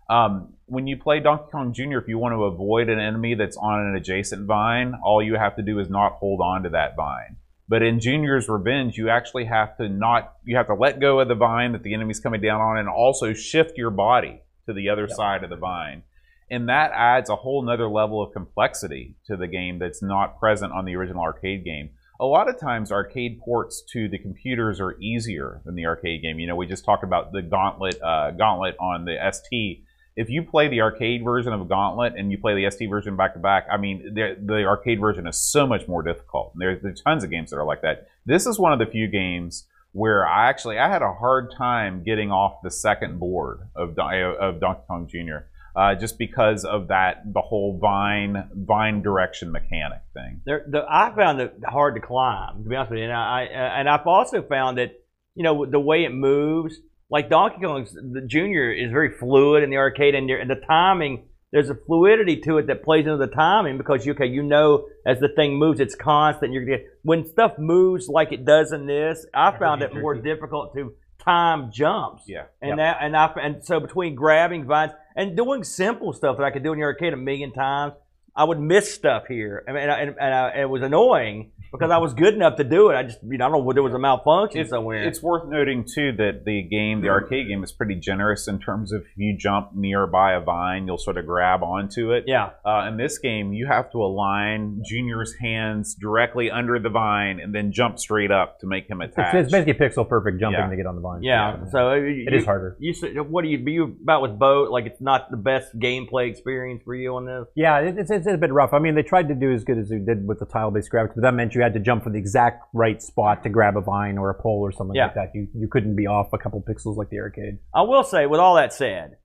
Um, 0.09 0.55
when 0.67 0.87
you 0.87 0.97
play 0.97 1.21
Donkey 1.21 1.51
Kong 1.51 1.73
Jr., 1.73 1.99
if 1.99 2.09
you 2.09 2.19
want 2.19 2.35
to 2.35 2.45
avoid 2.45 2.89
an 2.89 2.99
enemy 2.99 3.35
that's 3.35 3.57
on 3.57 3.81
an 3.81 3.97
adjacent 3.97 4.47
vine, 4.47 4.95
all 5.05 5.23
you 5.23 5.35
have 5.35 5.57
to 5.57 5.63
do 5.63 5.79
is 5.79 5.89
not 5.89 6.13
hold 6.13 6.41
on 6.41 6.63
to 6.63 6.71
that 6.71 6.97
vine. 6.97 7.37
But 7.69 7.83
in 7.83 8.01
Junior's 8.01 8.49
Revenge, 8.49 8.97
you 8.97 9.11
actually 9.11 9.45
have 9.45 9.77
to 9.77 9.89
not 9.89 10.33
you 10.45 10.57
have 10.57 10.69
to 10.69 10.75
let 10.75 11.01
go 11.01 11.21
of 11.21 11.29
the 11.29 11.35
vine 11.35 11.73
that 11.73 11.83
the 11.83 11.93
enemy's 11.93 12.21
coming 12.21 12.41
down 12.41 12.61
on, 12.61 12.79
and 12.79 12.89
also 12.89 13.35
shift 13.35 13.77
your 13.77 13.91
body 13.91 14.41
to 14.67 14.73
the 14.73 14.89
other 14.89 15.09
side 15.09 15.45
of 15.45 15.51
the 15.51 15.57
vine. 15.57 16.03
And 16.51 16.71
that 16.71 16.93
adds 16.95 17.29
a 17.29 17.37
whole 17.37 17.63
nother 17.63 17.89
level 17.89 18.23
of 18.23 18.33
complexity 18.33 19.17
to 19.27 19.37
the 19.37 19.47
game 19.47 19.79
that's 19.79 20.03
not 20.03 20.39
present 20.39 20.73
on 20.73 20.87
the 20.87 20.97
original 20.97 21.23
arcade 21.23 21.63
game. 21.63 21.91
A 22.21 22.25
lot 22.25 22.49
of 22.49 22.59
times, 22.59 22.91
arcade 22.91 23.41
ports 23.41 23.83
to 23.93 24.09
the 24.09 24.19
computers 24.19 24.81
are 24.81 24.99
easier 24.99 25.61
than 25.65 25.75
the 25.75 25.87
arcade 25.87 26.23
game. 26.23 26.39
You 26.39 26.47
know, 26.47 26.57
we 26.57 26.67
just 26.67 26.87
talked 26.87 27.05
about 27.05 27.33
the 27.33 27.43
Gauntlet, 27.43 28.01
uh, 28.03 28.31
Gauntlet 28.33 28.77
on 28.81 29.05
the 29.05 29.17
ST. 29.31 29.85
If 30.19 30.29
you 30.29 30.43
play 30.43 30.67
the 30.67 30.81
arcade 30.81 31.23
version 31.23 31.53
of 31.53 31.69
Gauntlet 31.69 32.15
and 32.17 32.33
you 32.33 32.39
play 32.39 32.55
the 32.57 32.69
ST 32.69 32.91
version 32.91 33.17
back 33.17 33.35
to 33.35 33.39
back, 33.39 33.69
I 33.71 33.77
mean, 33.77 34.15
the, 34.15 34.37
the 34.45 34.65
arcade 34.65 34.99
version 34.99 35.29
is 35.29 35.37
so 35.37 35.65
much 35.65 35.87
more 35.87 36.03
difficult. 36.03 36.55
There, 36.57 36.77
there's 36.83 37.01
tons 37.01 37.23
of 37.23 37.31
games 37.31 37.51
that 37.51 37.57
are 37.57 37.65
like 37.65 37.83
that. 37.83 38.09
This 38.27 38.45
is 38.45 38.59
one 38.59 38.73
of 38.73 38.81
the 38.81 38.87
few 38.87 39.07
games 39.07 39.69
where 39.93 40.27
I 40.27 40.49
actually 40.49 40.77
I 40.77 40.89
had 40.89 41.03
a 41.03 41.13
hard 41.13 41.53
time 41.57 42.03
getting 42.03 42.33
off 42.33 42.63
the 42.65 42.71
second 42.71 43.21
board 43.21 43.61
of 43.77 43.97
of 43.97 44.61
Donkey 44.61 44.83
Kong 44.89 45.09
Jr. 45.09 45.47
Uh, 45.77 45.95
just 45.95 46.19
because 46.19 46.65
of 46.65 46.89
that 46.89 47.23
the 47.33 47.41
whole 47.41 47.79
vine 47.79 48.49
vine 48.53 49.03
direction 49.03 49.53
mechanic 49.53 50.01
thing. 50.15 50.41
There, 50.45 50.65
the, 50.69 50.85
I 50.89 51.15
found 51.15 51.41
it 51.41 51.55
hard 51.65 51.95
to 51.95 52.01
climb, 52.01 52.65
to 52.65 52.69
be 52.69 52.75
honest 52.75 52.91
with 52.91 52.99
you. 52.99 53.05
And 53.05 53.13
I, 53.13 53.43
I 53.43 53.45
and 53.79 53.89
I've 53.89 54.07
also 54.07 54.43
found 54.43 54.79
that 54.79 55.01
you 55.37 55.45
know 55.45 55.65
the 55.65 55.79
way 55.79 56.05
it 56.05 56.13
moves, 56.13 56.75
like 57.11 57.31
Donkey 57.31 57.61
Kong's 57.63 57.93
the 57.93 58.23
Junior 58.27 58.73
is 58.73 58.91
very 58.91 59.17
fluid 59.19 59.63
in 59.63 59.71
the 59.71 59.77
arcade, 59.77 60.15
and, 60.15 60.31
and 60.31 60.51
the 60.51 60.57
timing 60.67 61.25
there's 61.51 61.71
a 61.71 61.75
fluidity 61.75 62.37
to 62.43 62.59
it 62.59 62.67
that 62.67 62.83
plays 62.83 63.07
into 63.07 63.17
the 63.17 63.27
timing 63.27 63.79
because 63.79 64.05
you 64.05 64.13
okay, 64.13 64.27
you 64.27 64.43
know 64.43 64.87
as 65.07 65.19
the 65.19 65.29
thing 65.29 65.59
moves, 65.59 65.81
it's 65.81 65.95
constant. 65.95 66.53
You're 66.53 66.65
gonna 66.65 66.89
when 67.03 67.27
stuff 67.27 67.59
moves 67.59 68.09
like 68.09 68.33
it 68.33 68.45
does 68.45 68.73
in 68.73 68.87
this. 68.87 69.25
I 69.33 69.57
found 69.59 69.83
it 69.83 69.95
more 69.95 70.15
difficult 70.15 70.75
to 70.75 70.95
time 71.19 71.71
jumps. 71.73 72.25
Yeah. 72.27 72.45
And 72.61 72.79
that 72.79 72.99
and 73.01 73.17
I 73.17 73.33
and 73.41 73.65
so 73.65 73.81
between 73.81 74.15
grabbing 74.15 74.67
vines 74.67 74.93
and 75.17 75.37
doing 75.37 75.65
simple 75.65 76.13
stuff 76.13 76.37
that 76.37 76.45
I 76.45 76.51
could 76.51 76.63
do 76.63 76.73
in 76.73 76.79
the 76.79 76.85
arcade 76.85 77.15
a 77.15 77.17
million 77.17 77.53
times, 77.53 77.95
I 78.37 78.45
would 78.45 78.61
miss 78.61 78.95
stuff 78.95 79.25
here. 79.27 79.65
I 79.67 79.73
mean, 79.73 79.83
and, 79.83 79.91
and, 79.91 80.17
and, 80.21 80.35
I, 80.35 80.49
and 80.51 80.61
it 80.63 80.71
was 80.71 80.83
annoying 80.83 81.53
because 81.73 81.91
I 81.91 81.99
was 81.99 82.15
good 82.15 82.35
enough 82.35 82.57
to 82.57 82.65
do 82.65 82.91
it. 82.91 82.97
I 82.97 83.03
just, 83.05 83.19
you 83.23 83.39
know, 83.39 83.47
I 83.47 83.49
don't 83.51 83.65
know, 83.65 83.73
there 83.73 83.83
was 83.83 83.95
a 83.95 83.99
malfunction 83.99 84.61
It- 84.63 84.69
somewhere. 84.69 85.05
It's 85.05 85.23
worth 85.23 85.49
noting 85.49 85.85
too 85.85 86.13
that 86.19 86.45
the 86.45 86.63
game, 86.63 87.01
the 87.01 87.09
arcade 87.09 87.49
game, 87.49 87.63
is 87.65 87.73
pretty 87.73 87.95
generous 87.97 88.49
in 88.49 88.59
terms 88.59 88.93
of 88.93 89.03
if 89.03 89.17
you 89.17 89.37
jump 89.37 89.75
nearby 89.75 90.35
a 90.35 90.41
vine, 90.41 90.87
you'll 90.87 90.99
sort 90.99 91.17
of 91.19 91.27
grab 91.27 91.63
onto 91.63 92.13
it. 92.13 92.25
yeah. 92.27 92.51
Uh, 92.65 92.87
in 92.89 92.97
this 92.97 93.19
game, 93.19 93.53
you 93.53 93.67
have 93.67 93.91
to 93.93 93.99
align 93.99 94.83
Junior's 94.85 95.35
hands 95.41 95.95
directly 95.95 96.51
under 96.51 96.79
the 96.79 96.89
vine 96.91 97.41
and 97.41 97.55
then 97.55 97.73
jump 97.73 97.99
straight 97.99 98.31
up 98.31 98.59
to 98.61 98.67
make 98.67 98.89
him 98.89 99.01
It's, 99.03 99.17
attach. 99.17 99.35
it's 99.35 99.53
basically 99.53 99.75
pixel 99.75 100.09
perfect 100.09 100.41
jumping 100.41 100.61
Yeah. 100.61 100.69
to 100.71 100.77
get 100.77 100.87
on 100.87 100.95
the 100.97 101.01
vine. 101.01 101.23
Yeah. 101.23 101.65
So 101.71 101.95
you, 101.95 102.25
It 102.27 102.35
is 102.35 102.45
harder. 102.45 102.77
You 102.79 102.93
said, 102.95 103.19
what 103.31 103.43
do 103.43 103.49
you, 103.49 103.59
you 103.59 103.97
about 104.03 104.23
with 104.23 104.39
boat? 104.39 104.71
Like 104.71 104.87
it's 104.87 105.01
not 105.01 105.31
the 105.31 105.37
best 105.37 105.79
gameplay 105.79 106.29
experience 106.31 106.83
for 106.85 106.95
you 106.95 107.15
on 107.17 107.25
this? 107.27 107.47
Yeah, 107.55 107.79
it, 107.81 107.99
it's, 107.99 108.11
it's 108.11 108.27
a 108.27 108.37
bit 108.37 108.53
rough. 108.53 108.73
I 108.73 108.79
mean, 108.79 108.95
they 108.95 109.03
tried 109.03 109.29
to 109.29 109.35
do 109.35 109.53
as 109.53 109.65
good 109.65 109.79
as 109.79 109.89
they 109.89 109.99
did 109.99 110.27
with 110.27 110.39
the 110.39 110.47
tile-based 110.47 110.91
graphics, 110.93 111.15
but 111.15 111.23
that 111.23 111.35
meant 111.35 111.55
you 111.59 111.63
had 111.65 111.75
to 111.75 111.81
jump 111.81 112.05
for 112.05 112.11
the 112.11 112.19
exact 112.19 112.65
right 112.73 113.03
spot 113.03 113.43
to 113.43 113.49
grab 113.49 113.77
a 113.77 113.81
vine 113.81 114.17
or 114.17 114.31
a 114.31 114.35
pole 114.41 114.61
or 114.63 114.73
something 114.73 114.95
Yeah. 114.95 115.07
like 115.07 115.15
that. 115.15 115.31
You 115.35 115.49
you 115.55 115.69
couldn't 115.69 115.97
be 115.97 116.07
off 116.07 116.33
a 116.33 116.39
couple 116.39 116.63
pixels 116.63 116.97
like 116.97 117.11
the 117.11 117.19
arcade. 117.19 117.59
I 117.75 117.83
will 117.83 118.05
say, 118.05 118.27
with 118.27 118.41
all 118.41 118.55
that 118.57 118.73
said, 118.73 119.17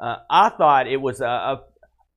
uh, 0.00 0.16
I 0.30 0.48
thought 0.48 0.86
it 0.88 0.96
was 1.00 1.20
a, 1.20 1.26
a, 1.26 1.60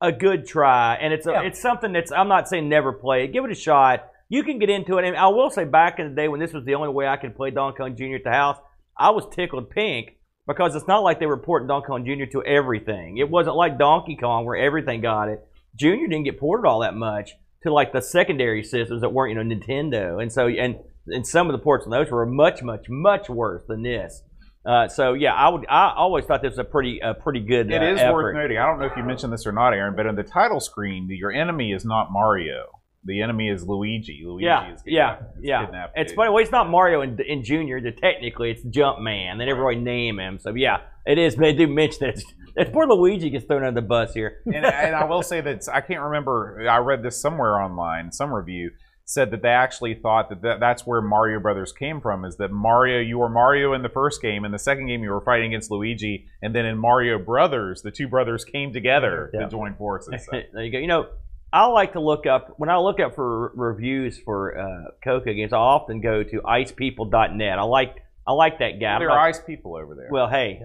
a 0.00 0.12
good 0.12 0.46
try, 0.46 0.94
and 0.96 1.12
it's 1.12 1.26
a, 1.26 1.32
Yeah. 1.32 1.42
it's 1.42 1.60
something 1.60 1.92
that's 1.92 2.10
I'm 2.10 2.28
not 2.28 2.48
saying 2.48 2.68
never 2.68 2.92
play 2.92 3.24
it. 3.24 3.32
Give 3.32 3.44
it 3.44 3.50
a 3.52 3.54
shot. 3.54 4.06
You 4.28 4.42
can 4.42 4.58
get 4.58 4.70
into 4.70 4.98
it, 4.98 5.04
and 5.04 5.16
I 5.16 5.28
will 5.28 5.50
say, 5.50 5.64
back 5.64 6.00
in 6.00 6.08
the 6.08 6.14
day 6.14 6.26
when 6.28 6.40
this 6.40 6.52
was 6.52 6.64
the 6.64 6.74
only 6.74 6.88
way 6.88 7.06
I 7.06 7.16
could 7.16 7.36
play 7.36 7.50
Donkey 7.50 7.76
Kong 7.78 7.94
Jr. 7.96 8.16
at 8.16 8.24
the 8.24 8.32
house, 8.32 8.56
I 8.98 9.10
was 9.10 9.24
tickled 9.34 9.70
pink 9.70 10.16
because 10.48 10.74
it's 10.74 10.88
not 10.88 11.02
like 11.04 11.20
they 11.20 11.26
were 11.26 11.36
porting 11.38 11.68
Donkey 11.68 11.86
Kong 11.86 12.04
Jr. 12.04 12.24
to 12.32 12.42
everything. 12.44 13.18
It 13.18 13.28
wasn't 13.30 13.56
like 13.56 13.78
Donkey 13.78 14.16
Kong 14.16 14.44
where 14.46 14.56
everything 14.56 15.00
got 15.00 15.28
it. 15.28 15.46
Junior 15.76 16.06
didn't 16.08 16.24
get 16.24 16.40
ported 16.40 16.66
all 16.66 16.80
that 16.80 16.94
much 16.94 17.32
to 17.62 17.72
like 17.72 17.92
the 17.92 18.02
secondary 18.02 18.62
systems 18.62 19.00
that 19.00 19.10
weren't, 19.10 19.36
you 19.36 19.42
know, 19.42 19.54
Nintendo, 19.54 20.20
and 20.20 20.32
so 20.32 20.46
and 20.46 20.76
and 21.08 21.26
some 21.26 21.48
of 21.48 21.52
the 21.52 21.58
ports 21.58 21.84
on 21.84 21.90
those 21.90 22.10
were 22.10 22.26
much, 22.26 22.62
much, 22.62 22.86
much 22.88 23.28
worse 23.28 23.62
than 23.68 23.82
this. 23.82 24.22
Uh, 24.66 24.88
so 24.88 25.12
yeah, 25.12 25.32
I 25.32 25.48
would. 25.48 25.64
I 25.68 25.92
always 25.96 26.24
thought 26.24 26.42
this 26.42 26.50
was 26.50 26.58
a 26.58 26.64
pretty, 26.64 26.98
a 26.98 27.14
pretty 27.14 27.40
good. 27.40 27.70
It 27.70 27.80
uh, 27.80 27.86
is 27.86 28.00
effort. 28.00 28.12
worth 28.12 28.34
noting. 28.34 28.58
I 28.58 28.66
don't 28.66 28.80
know 28.80 28.86
if 28.86 28.96
you 28.96 29.04
mentioned 29.04 29.32
this 29.32 29.46
or 29.46 29.52
not, 29.52 29.72
Aaron, 29.72 29.94
but 29.94 30.06
in 30.06 30.16
the 30.16 30.24
title 30.24 30.58
screen, 30.58 31.08
your 31.08 31.30
enemy 31.30 31.72
is 31.72 31.84
not 31.84 32.10
Mario. 32.10 32.66
The 33.06 33.22
enemy 33.22 33.48
is 33.48 33.66
Luigi. 33.66 34.22
Luigi 34.24 34.44
Yeah, 34.46 34.72
is 34.72 34.82
yeah, 34.84 35.18
yeah. 35.40 35.64
kidnapped, 35.64 35.92
It's 35.96 36.12
funny. 36.12 36.30
Well, 36.30 36.42
it's 36.42 36.50
not 36.52 36.68
Mario 36.68 37.02
in, 37.02 37.18
in 37.26 37.42
Junior. 37.44 37.80
Technically, 37.92 38.50
it's 38.50 38.64
Jumpman. 38.64 39.38
They 39.38 39.46
never 39.46 39.64
really 39.64 39.80
name 39.80 40.18
him. 40.18 40.38
So 40.38 40.54
yeah, 40.54 40.80
it 41.06 41.18
is. 41.18 41.36
They 41.36 41.52
do 41.52 41.66
mention 41.66 41.98
that. 42.00 42.08
It's, 42.14 42.24
it's 42.56 42.70
poor 42.70 42.86
Luigi 42.86 43.30
gets 43.30 43.44
thrown 43.44 43.64
under 43.64 43.80
the 43.80 43.86
bus 43.86 44.14
here. 44.14 44.38
and, 44.46 44.64
and 44.64 44.96
I 44.96 45.04
will 45.04 45.22
say 45.22 45.40
that 45.42 45.68
I 45.72 45.80
can't 45.80 46.00
remember. 46.00 46.66
I 46.68 46.78
read 46.78 47.02
this 47.02 47.20
somewhere 47.20 47.60
online. 47.60 48.10
Some 48.12 48.32
review 48.32 48.70
said 49.08 49.30
that 49.30 49.40
they 49.40 49.50
actually 49.50 49.94
thought 49.94 50.28
that, 50.30 50.42
that 50.42 50.58
that's 50.58 50.84
where 50.84 51.00
Mario 51.00 51.38
Brothers 51.38 51.70
came 51.72 52.00
from. 52.00 52.24
Is 52.24 52.36
that 52.38 52.50
Mario? 52.50 52.98
You 52.98 53.18
were 53.18 53.28
Mario 53.28 53.72
in 53.74 53.82
the 53.82 53.88
first 53.88 54.20
game. 54.20 54.44
In 54.44 54.50
the 54.50 54.58
second 54.58 54.86
game, 54.88 55.02
you 55.04 55.10
were 55.10 55.20
fighting 55.20 55.46
against 55.52 55.70
Luigi, 55.70 56.26
and 56.42 56.52
then 56.52 56.64
in 56.64 56.76
Mario 56.76 57.16
Brothers, 57.18 57.82
the 57.82 57.92
two 57.92 58.08
brothers 58.08 58.44
came 58.44 58.72
together 58.72 59.30
Yeah. 59.32 59.40
to 59.44 59.48
join 59.48 59.74
forces. 59.76 60.24
So. 60.24 60.32
there 60.52 60.64
you 60.64 60.72
go. 60.72 60.78
You 60.78 60.88
know, 60.88 61.06
I 61.52 61.66
like 61.66 61.92
to 61.92 62.00
look 62.00 62.26
up 62.26 62.54
when 62.58 62.68
I 62.68 62.78
look 62.78 63.00
up 63.00 63.14
for 63.14 63.52
reviews 63.54 64.18
for 64.18 64.58
uh, 64.58 64.90
Coco 65.02 65.32
games. 65.32 65.52
I 65.52 65.58
often 65.58 66.00
go 66.00 66.22
to 66.22 66.40
icepeople.net. 66.42 67.58
I 67.58 67.62
like 67.62 68.02
I 68.26 68.32
like 68.32 68.58
that 68.58 68.80
guy. 68.80 68.98
There 68.98 69.10
are 69.10 69.28
ice 69.28 69.40
people 69.40 69.76
over 69.76 69.94
there. 69.94 70.08
well, 70.10 70.28
hey, 70.28 70.62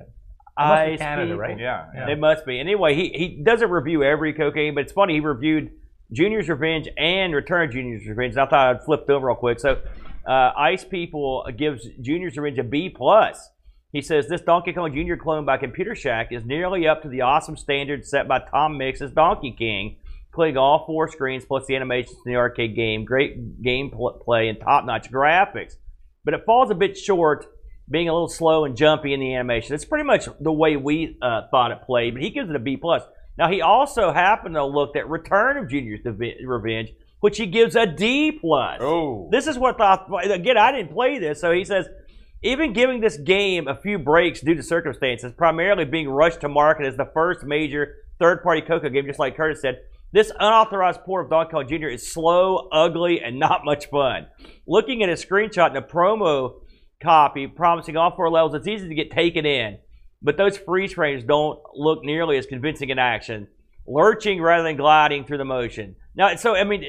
be 0.57 0.63
Ice 0.63 0.99
Canada, 0.99 1.27
People. 1.27 1.39
right? 1.39 1.59
yeah, 1.59 1.87
yeah. 1.93 2.09
It 2.09 2.19
must 2.19 2.45
be. 2.45 2.59
Anyway, 2.59 2.95
he, 2.95 3.09
he 3.09 3.41
doesn't 3.43 3.69
review 3.69 4.03
every 4.03 4.33
cocaine, 4.33 4.75
but 4.75 4.81
it's 4.81 4.93
funny. 4.93 5.13
He 5.13 5.19
reviewed 5.19 5.71
Junior's 6.11 6.49
Revenge 6.49 6.87
and 6.97 7.33
Return 7.33 7.67
of 7.67 7.73
Junior's 7.73 8.05
Revenge. 8.07 8.33
And 8.33 8.41
I 8.41 8.45
thought 8.47 8.75
I'd 8.75 8.83
flipped 8.83 9.09
over 9.09 9.27
real 9.27 9.35
quick. 9.35 9.59
So, 9.59 9.81
uh, 10.27 10.51
Ice 10.57 10.83
People 10.83 11.47
gives 11.55 11.87
Junior's 12.01 12.37
Revenge 12.37 12.59
a 12.59 12.63
B 12.63 12.89
plus. 12.89 13.49
He 13.91 14.01
says 14.01 14.27
this 14.27 14.41
Donkey 14.41 14.73
Kong 14.73 14.93
Jr. 14.93 15.15
clone 15.15 15.45
by 15.45 15.57
Computer 15.57 15.95
Shack 15.95 16.31
is 16.31 16.45
nearly 16.45 16.87
up 16.87 17.01
to 17.03 17.09
the 17.09 17.21
awesome 17.21 17.57
standard 17.57 18.05
set 18.05 18.27
by 18.27 18.39
Tom 18.39 18.77
Mix's 18.77 19.11
Donkey 19.11 19.51
King, 19.57 19.97
including 20.31 20.55
all 20.57 20.85
four 20.85 21.09
screens 21.09 21.43
plus 21.43 21.65
the 21.67 21.75
animations 21.75 22.17
in 22.25 22.31
the 22.31 22.37
arcade 22.37 22.73
game, 22.73 23.03
great 23.03 23.61
gameplay, 23.61 24.49
and 24.49 24.57
top-notch 24.61 25.11
graphics. 25.11 25.73
But 26.23 26.33
it 26.33 26.45
falls 26.45 26.71
a 26.71 26.75
bit 26.75 26.97
short 26.97 27.45
being 27.89 28.07
a 28.07 28.13
little 28.13 28.29
slow 28.29 28.63
and 28.63 28.77
jumpy 28.77 29.13
in 29.13 29.19
the 29.19 29.35
animation. 29.35 29.75
It's 29.75 29.83
pretty 29.83 30.05
much 30.05 30.29
the 30.39 30.51
way 30.51 30.77
we 30.77 31.17
uh, 31.21 31.41
thought 31.51 31.71
it 31.71 31.81
played, 31.85 32.13
but 32.13 32.23
he 32.23 32.29
gives 32.29 32.49
it 32.49 32.55
a 32.55 32.59
B 32.59 32.77
plus. 32.77 33.03
Now 33.37 33.49
he 33.49 33.61
also 33.61 34.13
happened 34.13 34.55
to 34.55 34.63
look 34.63 34.95
at 34.95 35.09
Return 35.09 35.57
of 35.57 35.69
Junior's 35.69 35.99
Revenge, 36.05 36.93
which 37.19 37.37
he 37.37 37.45
gives 37.47 37.75
a 37.75 37.85
D 37.85 38.31
plus. 38.31 38.77
Oh, 38.79 39.27
This 39.31 39.47
is 39.47 39.57
what 39.57 39.75
I 39.81 39.97
thought. 39.97 40.31
Again, 40.31 40.57
I 40.57 40.71
didn't 40.71 40.93
play 40.93 41.19
this, 41.19 41.41
so 41.41 41.51
he 41.51 41.65
says 41.65 41.87
even 42.41 42.71
giving 42.71 43.01
this 43.01 43.17
game 43.17 43.67
a 43.67 43.75
few 43.75 43.99
breaks 43.99 44.39
due 44.39 44.55
to 44.55 44.63
circumstances, 44.63 45.33
primarily 45.35 45.83
being 45.83 46.07
rushed 46.07 46.41
to 46.41 46.49
market 46.49 46.85
as 46.85 46.95
the 46.95 47.09
first 47.13 47.43
major 47.43 47.95
third-party 48.19 48.61
Coco 48.61 48.89
game, 48.89 49.05
just 49.05 49.19
like 49.19 49.35
Curtis 49.35 49.61
said. 49.61 49.81
This 50.13 50.31
unauthorized 50.37 51.03
port 51.03 51.25
of 51.25 51.29
Donkey 51.29 51.51
Kong 51.51 51.67
Jr. 51.69 51.87
is 51.87 52.11
slow, 52.11 52.67
ugly, 52.71 53.21
and 53.21 53.39
not 53.39 53.63
much 53.63 53.89
fun. 53.89 54.27
Looking 54.67 55.03
at 55.03 55.09
a 55.09 55.13
screenshot 55.13 55.69
in 55.69 55.77
a 55.77 55.81
promo 55.81 56.55
copy 57.01 57.47
promising 57.47 57.95
all 57.95 58.13
four 58.13 58.29
levels, 58.29 58.53
it's 58.53 58.67
easy 58.67 58.89
to 58.89 58.95
get 58.95 59.11
taken 59.11 59.45
in, 59.45 59.77
but 60.21 60.35
those 60.35 60.57
freeze 60.57 60.93
frames 60.93 61.23
don't 61.23 61.59
look 61.73 62.03
nearly 62.03 62.37
as 62.37 62.45
convincing 62.45 62.89
in 62.89 62.99
action. 62.99 63.47
Lurching 63.87 64.41
rather 64.41 64.63
than 64.63 64.77
gliding 64.77 65.25
through 65.25 65.39
the 65.39 65.45
motion. 65.45 65.95
Now, 66.13 66.35
so 66.35 66.55
I 66.55 66.65
mean, 66.65 66.83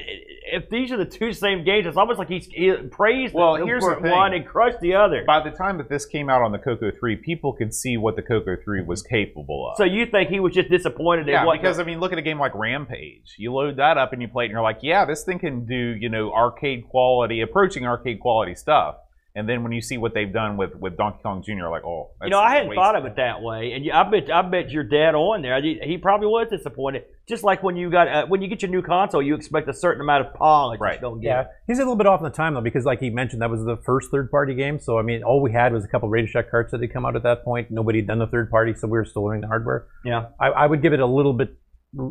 if 0.51 0.69
these 0.69 0.91
are 0.91 0.97
the 0.97 1.05
two 1.05 1.31
same 1.31 1.63
games, 1.63 1.87
it's 1.87 1.95
almost 1.95 2.19
like 2.19 2.27
he's 2.27 2.45
he 2.47 2.73
praised 2.91 3.33
Well, 3.33 3.57
the, 3.57 3.65
here's 3.65 3.83
the 3.83 3.95
one 4.01 4.33
and 4.33 4.45
crushed 4.45 4.81
the 4.81 4.95
other. 4.95 5.23
by 5.25 5.41
the 5.41 5.55
time 5.55 5.77
that 5.77 5.87
this 5.87 6.05
came 6.05 6.29
out 6.29 6.41
on 6.41 6.51
the 6.51 6.57
Coco 6.57 6.91
3, 6.91 7.15
people 7.17 7.53
could 7.53 7.73
see 7.73 7.95
what 7.95 8.17
the 8.17 8.21
Coco 8.21 8.57
3 8.61 8.83
was 8.83 9.01
mm-hmm. 9.01 9.15
capable 9.15 9.69
of. 9.69 9.77
So 9.77 9.85
you 9.85 10.05
think 10.07 10.29
he 10.29 10.41
was 10.41 10.53
just 10.53 10.69
disappointed 10.69 11.27
yeah, 11.27 11.45
because 11.49 11.79
I 11.79 11.83
mean, 11.83 12.01
look 12.01 12.11
at 12.11 12.17
a 12.17 12.21
game 12.21 12.37
like 12.37 12.53
Rampage. 12.53 13.35
You 13.37 13.53
load 13.53 13.77
that 13.77 13.97
up 13.97 14.11
and 14.11 14.21
you 14.21 14.27
play 14.27 14.43
it, 14.43 14.47
and 14.47 14.51
you're 14.53 14.61
like, 14.61 14.79
yeah, 14.81 15.05
this 15.05 15.23
thing 15.23 15.39
can 15.39 15.65
do 15.65 15.75
you 15.75 16.09
know 16.09 16.33
arcade 16.33 16.89
quality, 16.89 17.39
approaching 17.39 17.85
arcade 17.85 18.19
quality 18.19 18.55
stuff. 18.55 18.97
And 19.35 19.49
then 19.49 19.63
when 19.63 19.71
you 19.71 19.81
see 19.81 19.97
what 19.97 20.13
they've 20.13 20.31
done 20.31 20.57
with 20.57 20.75
with 20.75 20.95
Donkey 20.95 21.19
Kong 21.23 21.41
Jr., 21.43 21.67
like, 21.69 21.83
oh, 21.83 22.11
you 22.21 22.29
know, 22.29 22.39
I 22.39 22.51
hadn't 22.51 22.69
wasted. 22.69 22.83
thought 22.83 22.95
of 22.95 23.05
it 23.05 23.15
that 23.15 23.41
way, 23.41 23.71
and 23.73 23.83
you, 23.83 23.91
I 23.91 24.03
bet 24.03 24.31
I 24.31 24.43
bet 24.43 24.69
you're 24.69 24.83
dead 24.83 25.15
on 25.15 25.41
there. 25.41 25.59
He, 25.59 25.79
he 25.83 25.97
probably 25.97 26.27
was 26.27 26.49
disappointed, 26.51 27.05
just 27.27 27.43
like 27.43 27.63
when 27.63 27.75
you 27.75 27.89
got 27.89 28.07
uh, 28.07 28.25
when 28.27 28.43
you 28.43 28.47
get 28.47 28.61
your 28.61 28.69
new 28.69 28.83
console, 28.83 29.23
you 29.23 29.33
expect 29.33 29.67
a 29.67 29.73
certain 29.73 30.01
amount 30.01 30.27
of 30.27 30.35
polish. 30.35 30.79
Right. 30.79 30.95
You 30.95 31.01
don't 31.01 31.19
get. 31.19 31.27
Yeah, 31.29 31.43
he's 31.65 31.79
a 31.79 31.81
little 31.81 31.95
bit 31.95 32.05
off 32.05 32.19
in 32.19 32.25
the 32.25 32.29
time 32.29 32.53
though, 32.53 32.61
because 32.61 32.85
like 32.85 32.99
he 32.99 33.09
mentioned, 33.09 33.41
that 33.41 33.49
was 33.49 33.65
the 33.65 33.77
first 33.77 34.11
third-party 34.11 34.53
game. 34.53 34.79
So 34.79 34.99
I 34.99 35.01
mean, 35.01 35.23
all 35.23 35.41
we 35.41 35.51
had 35.51 35.73
was 35.73 35.83
a 35.83 35.87
couple 35.87 36.09
Radio 36.09 36.29
Shack 36.29 36.51
carts 36.51 36.71
that 36.71 36.81
had 36.81 36.93
come 36.93 37.03
out 37.03 37.15
at 37.15 37.23
that 37.23 37.43
point. 37.43 37.71
Nobody 37.71 37.99
had 37.99 38.07
done 38.07 38.19
the 38.19 38.27
third 38.27 38.51
party, 38.51 38.75
so 38.75 38.87
we 38.87 38.99
were 38.99 39.05
still 39.05 39.23
learning 39.23 39.41
the 39.41 39.47
hardware. 39.47 39.87
Yeah. 40.05 40.27
I, 40.39 40.49
I 40.49 40.67
would 40.67 40.83
give 40.83 40.93
it 40.93 40.99
a 40.99 41.07
little 41.07 41.33
bit 41.33 41.49
a 41.49 41.55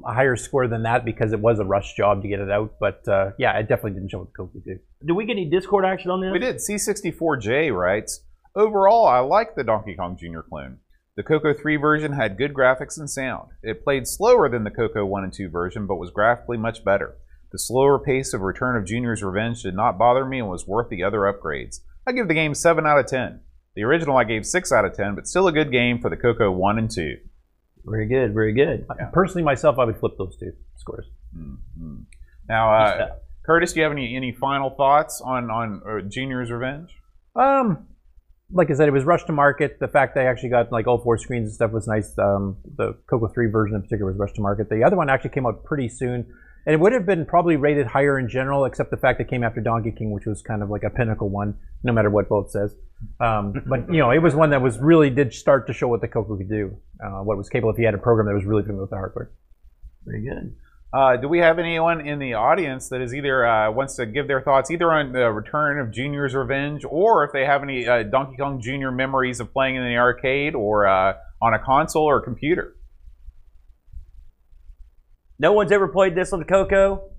higher 0.07 0.37
score 0.37 0.68
than 0.68 0.83
that 0.85 1.05
because 1.05 1.33
it 1.33 1.40
was 1.40 1.59
a 1.59 1.64
rush 1.64 1.95
job 1.95 2.23
to 2.23 2.29
get 2.29 2.40
it 2.40 2.51
out. 2.51 2.75
But 2.81 3.07
uh, 3.09 3.31
yeah, 3.38 3.59
it 3.59 3.68
definitely 3.68 3.92
didn't 3.92 4.11
show 4.11 4.18
what 4.18 4.29
the 4.33 4.51
could 4.61 4.64
do. 4.64 4.79
Do 5.07 5.14
we 5.14 5.27
get 5.27 5.33
any 5.33 5.49
Discord 5.49 5.85
action 5.85 6.11
on 6.11 6.21
this? 6.21 6.33
We 6.33 6.38
did. 6.38 6.57
C64J 6.57 7.77
writes 7.77 8.21
Overall, 8.55 9.07
I 9.07 9.21
like 9.21 9.55
the 9.55 9.64
Donkey 9.64 9.95
Kong 9.95 10.16
Jr. 10.18 10.40
clone. 10.40 10.79
The 11.16 11.23
Coco 11.23 11.53
3 11.53 11.77
version 11.77 12.12
had 12.12 12.38
good 12.38 12.55
graphics 12.55 12.99
and 12.99 13.09
sound. 13.09 13.51
It 13.62 13.85
played 13.85 14.07
slower 14.07 14.49
than 14.49 14.64
the 14.64 14.71
Coco 14.71 15.05
1 15.05 15.25
and 15.25 15.33
2 15.33 15.51
version, 15.51 15.87
but 15.87 15.97
was 15.97 16.11
graphically 16.11 16.57
much 16.57 16.85
better. 16.85 17.16
The 17.51 17.59
slower 17.59 17.99
pace 17.99 18.33
of 18.33 18.40
Return 18.40 18.77
of 18.77 18.87
Junior's 18.87 19.23
Revenge 19.23 19.62
did 19.62 19.75
not 19.75 19.99
bother 19.99 20.25
me 20.25 20.38
and 20.38 20.49
was 20.49 20.66
worth 20.66 20.88
the 20.88 21.03
other 21.03 21.21
upgrades. 21.21 21.81
I 22.07 22.12
give 22.12 22.29
the 22.29 22.35
game 22.35 22.55
7 22.55 22.87
out 22.87 22.99
of 22.99 23.07
10. 23.07 23.40
The 23.75 23.85
original 23.85 24.16
I 24.16 24.25
gave 24.25 24.47
6 24.47 24.73
out 24.73 24.87
of 24.87 24.95
10, 24.95 25.14
but 25.14 25.27
still 25.27 25.49
a 25.49 25.53
good 25.53 25.71
game 25.71 26.01
for 26.01 26.09
the 26.09 26.16
Coco 26.16 26.51
1 26.51 26.79
and 26.79 26.90
2. 26.90 27.16
Very 27.85 28.07
good. 28.07 28.33
Very 28.35 28.53
good. 28.53 28.87
Yeah. 28.99 29.07
Personally, 29.12 29.42
myself, 29.42 29.79
I 29.79 29.85
would 29.85 29.97
flip 29.99 30.12
those 30.18 30.37
two 30.37 30.53
scores. 30.77 31.07
Mhm. 31.37 32.05
Now, 32.49 32.73
uh, 32.73 33.14
Curtis, 33.45 33.73
do 33.73 33.81
you 33.81 33.85
have 33.85 33.92
any, 33.92 34.16
any 34.16 34.33
final 34.33 34.71
thoughts 34.71 35.21
on, 35.21 35.51
on 35.51 35.83
uh, 35.88 36.01
Junior's 36.09 36.51
Revenge? 36.51 36.90
Um, 37.35 37.87
like 38.53 38.71
I 38.71 38.75
said, 38.75 38.88
it 38.88 38.92
was 38.92 39.05
rushed 39.05 39.27
to 39.29 39.33
market. 39.33 39.79
The 39.81 39.88
fact 39.88 40.14
they 40.14 40.27
actually 40.27 40.51
got 40.51 40.71
like 40.71 40.87
all 40.87 40.99
four 40.99 41.16
screens 41.18 41.47
and 41.49 41.55
stuff 41.55 41.73
was 41.73 41.88
nice. 41.88 42.16
Um, 42.18 42.59
the 42.77 42.95
Coco 43.09 43.29
3 43.29 43.47
version 43.51 43.75
in 43.77 43.83
particular 43.83 44.12
was 44.12 44.18
rushed 44.18 44.37
to 44.37 44.42
market. 44.42 44.68
The 44.68 44.85
other 44.85 44.97
one 44.97 45.09
actually 45.11 45.31
came 45.31 45.47
out 45.47 45.64
pretty 45.64 45.88
soon. 45.88 46.27
And 46.64 46.75
it 46.75 46.81
would 46.81 46.92
have 46.92 47.05
been 47.05 47.27
probably 47.27 47.57
rated 47.57 47.87
higher 47.87 48.18
in 48.18 48.29
general, 48.29 48.64
except 48.64 48.90
the 48.90 48.96
fact 48.96 49.20
it 49.20 49.29
came 49.29 49.42
after 49.42 49.61
Donkey 49.61 49.90
King, 49.90 50.12
which 50.12 50.27
was 50.27 50.42
kind 50.42 50.62
of 50.62 50.70
like 50.70 50.85
a 50.85 50.90
pinnacle 50.90 51.29
one, 51.29 51.57
no 51.83 51.92
matter 51.92 52.09
what 52.09 52.29
both 52.29 52.51
says. 52.51 52.75
Um, 53.18 53.55
but 53.66 53.92
you 53.92 53.98
know, 53.98 54.11
it 54.11 54.18
was 54.18 54.35
one 54.35 54.51
that 54.51 54.62
was 54.62 54.79
really 54.79 55.11
did 55.11 55.35
start 55.35 55.66
to 55.66 55.72
show 55.72 55.88
what 55.88 56.01
the 56.01 56.09
Coco 56.09 56.37
could 56.37 56.48
do, 56.48 56.77
uh, 57.05 57.22
what 57.22 57.37
was 57.37 57.48
capable 57.48 57.70
if 57.70 57.79
you 57.79 57.85
had 57.85 57.94
a 57.94 57.98
program 57.98 58.27
that 58.29 58.35
was 58.35 58.44
really 58.44 58.62
familiar 58.62 58.83
with 58.83 58.90
the 58.90 58.96
hardware. 58.96 59.33
Very 60.05 60.22
good. 60.22 60.55
Uh, 60.92 61.16
do 61.16 61.27
we 61.27 61.38
have 61.38 61.59
anyone 61.59 62.07
in 62.07 62.18
the 62.18 62.35
audience 62.35 62.90
that 62.90 63.01
is 63.01 63.14
either 63.14 63.46
uh, 63.46 63.70
wants 63.72 63.96
to 63.96 64.05
give 64.05 64.29
their 64.29 64.42
thoughts 64.42 64.70
either 64.70 64.92
on 64.92 65.12
the 65.12 65.31
return 65.31 65.81
of 65.81 65.90
Junior's 65.90 66.35
Revenge, 66.35 66.85
or 66.87 67.25
if 67.25 67.33
they 67.33 67.46
have 67.46 67.62
any 67.62 67.88
uh, 67.88 68.03
Donkey 68.03 68.37
Kong 68.37 68.61
Jr. 68.61 68.90
memories 68.90 69.40
of 69.40 69.53
playing 69.53 69.77
in 69.77 69.85
the 69.85 69.96
arcade 69.96 70.55
or 70.55 70.87
uh, 70.87 71.14
on 71.40 71.55
a 71.55 71.59
console 71.59 72.05
or 72.05 72.18
a 72.18 72.22
computer? 72.22 72.77
No 75.42 75.52
one's 75.52 75.72
ever 75.72 75.88
played 75.88 76.14
this 76.14 76.33
on 76.33 76.38
the 76.38 76.44
Coco? 76.44 77.11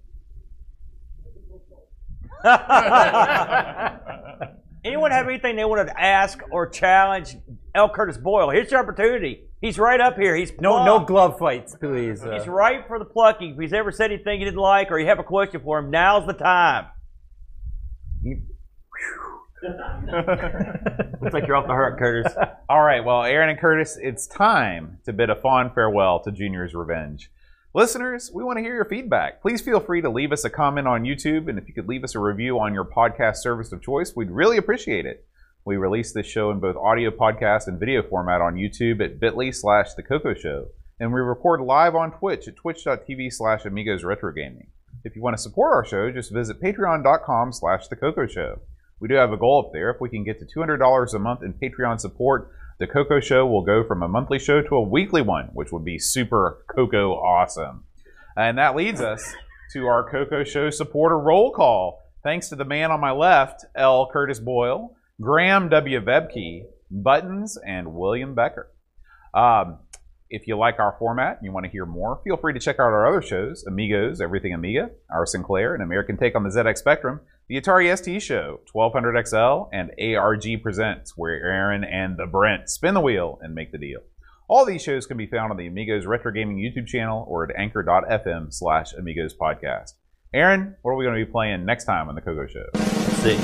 Anyone 4.86 5.12
have 5.12 5.27
anything 5.27 5.57
they 5.57 5.65
wanted 5.65 5.86
to 5.88 6.01
ask 6.01 6.39
or 6.49 6.67
challenge 6.67 7.36
L. 7.75 7.89
Curtis 7.89 8.17
Boyle? 8.17 8.49
Here's 8.49 8.71
your 8.71 8.79
opportunity. 8.79 9.43
He's 9.62 9.77
right 9.77 9.99
up 9.99 10.15
here. 10.17 10.36
He's 10.36 10.51
No, 10.59 10.86
no 10.86 11.05
glove 11.05 11.38
fights, 11.38 11.75
please. 11.79 12.23
Uh, 12.23 12.31
He's 12.31 12.47
right 12.47 12.86
for 12.88 12.97
the 12.97 13.05
plucking. 13.05 13.53
If 13.55 13.59
he's 13.59 13.73
ever 13.73 13.91
said 13.91 14.12
anything 14.12 14.39
you 14.39 14.45
didn't 14.45 14.59
like 14.59 14.89
or 14.91 14.99
you 14.99 15.07
have 15.07 15.19
a 15.19 15.23
question 15.23 15.62
for 15.62 15.79
him, 15.79 15.91
now's 15.91 16.25
the 16.25 16.33
time. 16.33 16.86
You- 18.21 18.41
Looks 21.21 21.33
like 21.33 21.47
you're 21.47 21.55
off 21.55 21.67
the 21.67 21.75
hook, 21.75 21.97
Curtis. 21.97 22.33
All 22.69 22.81
right, 22.83 23.03
well, 23.03 23.23
Aaron 23.23 23.49
and 23.49 23.59
Curtis, 23.59 23.97
it's 24.01 24.27
time 24.27 24.97
to 25.05 25.13
bid 25.13 25.29
a 25.29 25.36
fond 25.36 25.73
farewell 25.73 26.19
to 26.23 26.31
Junior's 26.31 26.75
Revenge. 26.75 27.31
Listeners, 27.75 28.29
we 28.31 28.43
want 28.43 28.57
to 28.57 28.62
hear 28.62 28.75
your 28.75 28.86
feedback. 28.86 29.41
Please 29.41 29.59
feel 29.59 29.79
free 29.79 29.99
to 29.99 30.09
leave 30.09 30.31
us 30.31 30.45
a 30.45 30.49
comment 30.51 30.88
on 30.88 31.05
YouTube, 31.05 31.49
and 31.49 31.57
if 31.57 31.67
you 31.67 31.73
could 31.73 31.88
leave 31.88 32.03
us 32.03 32.13
a 32.13 32.19
review 32.19 32.59
on 32.59 32.71
your 32.71 32.86
podcast 32.86 33.38
service 33.38 33.71
of 33.71 33.81
choice, 33.81 34.15
we'd 34.15 34.29
really 34.29 34.57
appreciate 34.57 35.07
it. 35.07 35.25
We 35.65 35.77
release 35.77 36.13
this 36.13 36.27
show 36.27 36.51
in 36.51 36.59
both 36.59 36.75
audio 36.75 37.09
podcast 37.09 37.67
and 37.67 37.79
video 37.79 38.03
format 38.03 38.41
on 38.41 38.57
YouTube 38.57 39.03
at 39.03 39.19
bit.ly 39.19 39.49
slash 39.49 39.95
The 39.95 40.03
Coco 40.03 40.36
Show, 40.36 40.67
and 40.99 41.12
we 41.12 41.19
record 41.21 41.62
live 41.62 41.95
on 41.95 42.12
Twitch 42.12 42.47
at 42.47 42.57
twitch.tv 42.57 43.33
slash 43.33 43.65
Amigos 43.65 44.03
Retro 44.03 44.31
Gaming. 44.31 44.67
If 45.03 45.15
you 45.15 45.23
want 45.23 45.36
to 45.36 45.41
support 45.41 45.73
our 45.73 45.83
show, 45.83 46.12
just 46.12 46.31
visit 46.31 46.62
patreon.com 46.62 47.53
slash 47.53 47.88
The 47.88 47.95
Coco 47.95 48.27
Show. 48.27 48.59
We 48.99 49.07
do 49.07 49.15
have 49.15 49.31
a 49.31 49.38
goal 49.38 49.65
up 49.65 49.73
there. 49.73 49.89
If 49.89 49.99
we 49.99 50.09
can 50.09 50.23
get 50.23 50.39
to 50.39 50.45
$200 50.45 51.12
a 51.12 51.17
month 51.17 51.41
in 51.41 51.53
Patreon 51.53 51.99
support, 51.99 52.51
the 52.79 52.88
Coco 52.88 53.19
Show 53.19 53.45
will 53.45 53.63
go 53.63 53.83
from 53.83 54.03
a 54.03 54.07
monthly 54.07 54.39
show 54.39 54.62
to 54.62 54.75
a 54.75 54.81
weekly 54.81 55.21
one, 55.21 55.49
which 55.53 55.71
would 55.71 55.86
be 55.86 55.99
super 55.99 56.65
Coco 56.73 57.13
awesome. 57.13 57.86
And 58.36 58.57
that 58.57 58.75
leads 58.75 59.01
us 59.01 59.33
to 59.73 59.86
our 59.88 60.09
Coco 60.09 60.43
Show 60.43 60.69
supporter 60.69 61.19
roll 61.19 61.51
call. 61.51 61.99
Thanks 62.23 62.49
to 62.49 62.55
the 62.55 62.65
man 62.65 62.91
on 62.91 62.99
my 62.99 63.12
left, 63.12 63.65
L. 63.75 64.09
Curtis 64.12 64.39
Boyle, 64.39 64.95
Graham 65.21 65.69
W. 65.69 65.99
Vebke, 65.99 66.63
Buttons, 66.89 67.57
and 67.65 67.93
William 67.93 68.33
Becker. 68.33 68.71
Um, 69.33 69.79
if 70.29 70.47
you 70.47 70.57
like 70.57 70.79
our 70.79 70.95
format 70.97 71.38
and 71.38 71.45
you 71.45 71.51
want 71.51 71.65
to 71.65 71.71
hear 71.71 71.86
more, 71.86 72.19
feel 72.23 72.38
free 72.38 72.53
to 72.53 72.59
check 72.59 72.77
out 72.77 72.91
our 72.91 73.07
other 73.07 73.21
shows 73.21 73.63
Amigos, 73.67 74.19
Everything 74.19 74.53
Amiga, 74.53 74.89
Our 75.12 75.25
Sinclair, 75.25 75.75
and 75.75 75.83
American 75.83 76.17
Take 76.17 76.36
on 76.36 76.43
the 76.43 76.49
ZX 76.49 76.77
Spectrum, 76.77 77.19
the 77.47 77.60
Atari 77.60 77.95
ST 77.97 78.21
Show, 78.21 78.62
1200XL, 78.73 79.69
and 79.73 79.91
ARG 79.99 80.62
Presents, 80.62 81.13
where 81.17 81.34
Aaron 81.34 81.84
and 81.84 82.17
the 82.17 82.25
Brent 82.25 82.69
spin 82.69 82.93
the 82.93 83.01
wheel 83.01 83.39
and 83.41 83.53
make 83.53 83.71
the 83.71 83.77
deal. 83.77 83.99
All 84.47 84.65
these 84.65 84.84
shows 84.84 85.06
can 85.06 85.17
be 85.17 85.27
found 85.27 85.51
on 85.51 85.58
the 85.58 85.67
Amigos 85.67 86.06
Retro 86.06 86.32
Gaming 86.32 86.58
YouTube 86.58 86.88
channel 86.88 87.25
or 87.27 87.49
at 87.49 87.56
anchor.fm 87.56 88.53
slash 88.53 88.93
Amigos 88.93 89.36
Podcast. 89.36 89.93
Aaron, 90.34 90.75
what 90.82 90.91
are 90.91 90.95
we 90.95 91.06
going 91.06 91.19
to 91.19 91.25
be 91.25 91.32
playing 91.32 91.65
next 91.65 91.86
time 91.86 92.10
on 92.10 92.15
the 92.15 92.21
Coco 92.21 92.47
Show? 92.47 92.65
Let's 92.73 93.17
see. 93.17 93.38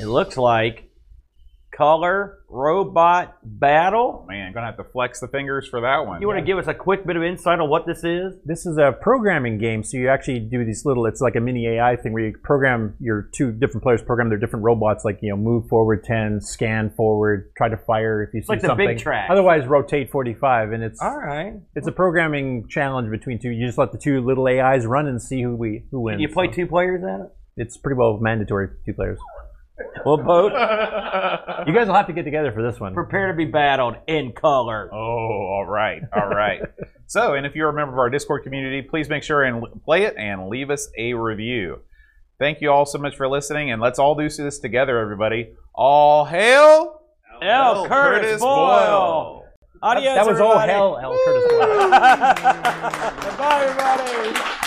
It 0.00 0.06
looks 0.06 0.36
like 0.36 0.89
Color 1.80 2.40
Robot 2.50 3.38
Battle. 3.42 4.26
Man, 4.28 4.52
gonna 4.52 4.66
have 4.66 4.76
to 4.76 4.84
flex 4.84 5.18
the 5.18 5.28
fingers 5.28 5.66
for 5.66 5.80
that 5.80 6.06
one. 6.06 6.20
You 6.20 6.26
want 6.26 6.38
to 6.38 6.44
give 6.44 6.58
us 6.58 6.66
a 6.66 6.74
quick 6.74 7.06
bit 7.06 7.16
of 7.16 7.22
insight 7.22 7.58
on 7.58 7.70
what 7.70 7.86
this 7.86 8.04
is? 8.04 8.34
This 8.44 8.66
is 8.66 8.76
a 8.76 8.92
programming 8.92 9.56
game, 9.56 9.82
so 9.82 9.96
you 9.96 10.10
actually 10.10 10.40
do 10.40 10.62
these 10.62 10.84
little. 10.84 11.06
It's 11.06 11.22
like 11.22 11.36
a 11.36 11.40
mini 11.40 11.66
AI 11.68 11.96
thing 11.96 12.12
where 12.12 12.26
you 12.26 12.34
program 12.44 12.96
your 13.00 13.30
two 13.34 13.50
different 13.52 13.82
players 13.82 14.02
program 14.02 14.28
their 14.28 14.36
different 14.36 14.62
robots, 14.62 15.06
like 15.06 15.20
you 15.22 15.30
know, 15.30 15.38
move 15.38 15.68
forward 15.70 16.04
ten, 16.04 16.42
scan 16.42 16.90
forward, 16.90 17.50
try 17.56 17.70
to 17.70 17.78
fire 17.78 18.24
if 18.24 18.34
you 18.34 18.42
see 18.42 18.46
like 18.50 18.60
the 18.60 18.66
something. 18.66 18.86
big 18.86 18.98
track. 18.98 19.30
Otherwise, 19.30 19.66
rotate 19.66 20.10
forty 20.10 20.34
five, 20.34 20.72
and 20.72 20.82
it's 20.82 21.00
All 21.00 21.16
right. 21.16 21.54
it's 21.74 21.88
a 21.88 21.92
programming 21.92 22.68
challenge 22.68 23.10
between 23.10 23.38
two. 23.38 23.48
You 23.48 23.64
just 23.64 23.78
let 23.78 23.92
the 23.92 23.98
two 23.98 24.20
little 24.20 24.46
AIs 24.46 24.84
run 24.84 25.06
and 25.06 25.22
see 25.22 25.40
who 25.40 25.56
we 25.56 25.86
who 25.90 26.02
wins. 26.02 26.20
You 26.20 26.28
play 26.28 26.48
So 26.48 26.52
two 26.52 26.66
players 26.66 27.02
at 27.02 27.20
it? 27.20 27.32
It's 27.56 27.78
pretty 27.78 27.96
well 27.96 28.18
mandatory 28.20 28.68
two 28.84 28.92
players. 28.92 29.18
Well, 30.04 30.16
both 30.18 30.52
You 31.66 31.74
guys 31.74 31.86
will 31.86 31.94
have 31.94 32.06
to 32.06 32.12
get 32.12 32.24
together 32.24 32.52
for 32.52 32.62
this 32.62 32.80
one. 32.80 32.94
prepare 32.94 33.28
to 33.28 33.34
be 33.34 33.44
battled 33.44 33.96
in 34.06 34.32
color. 34.32 34.88
Oh, 34.92 34.96
all 34.96 35.66
right, 35.66 36.02
all 36.12 36.28
right. 36.28 36.60
so, 37.06 37.34
and 37.34 37.44
if 37.46 37.54
you're 37.54 37.68
a 37.68 37.72
member 37.72 37.92
of 37.92 37.98
our 37.98 38.10
Discord 38.10 38.42
community, 38.44 38.82
please 38.82 39.08
make 39.08 39.22
sure 39.22 39.42
and 39.42 39.62
l- 39.62 39.80
play 39.84 40.04
it 40.04 40.16
and 40.16 40.48
leave 40.48 40.70
us 40.70 40.88
a 40.98 41.14
review. 41.14 41.80
Thank 42.38 42.60
you 42.62 42.70
all 42.70 42.86
so 42.86 42.98
much 42.98 43.16
for 43.16 43.28
listening, 43.28 43.70
and 43.70 43.82
let's 43.82 43.98
all 43.98 44.14
do 44.14 44.28
this 44.28 44.58
together, 44.58 44.98
everybody. 44.98 45.52
All 45.74 46.24
hail 46.24 47.02
L. 47.42 47.86
Curtis, 47.86 48.40
Boyle. 48.40 49.44
Adios, 49.82 50.14
that 50.14 50.26
was 50.26 50.40
all 50.40 50.52
everybody. 50.58 50.72
hell, 50.72 50.98
L. 50.98 51.18
Curtis 51.24 51.50
Boyle. 51.50 51.90
Bye, 53.38 53.64
everybody. 53.64 54.59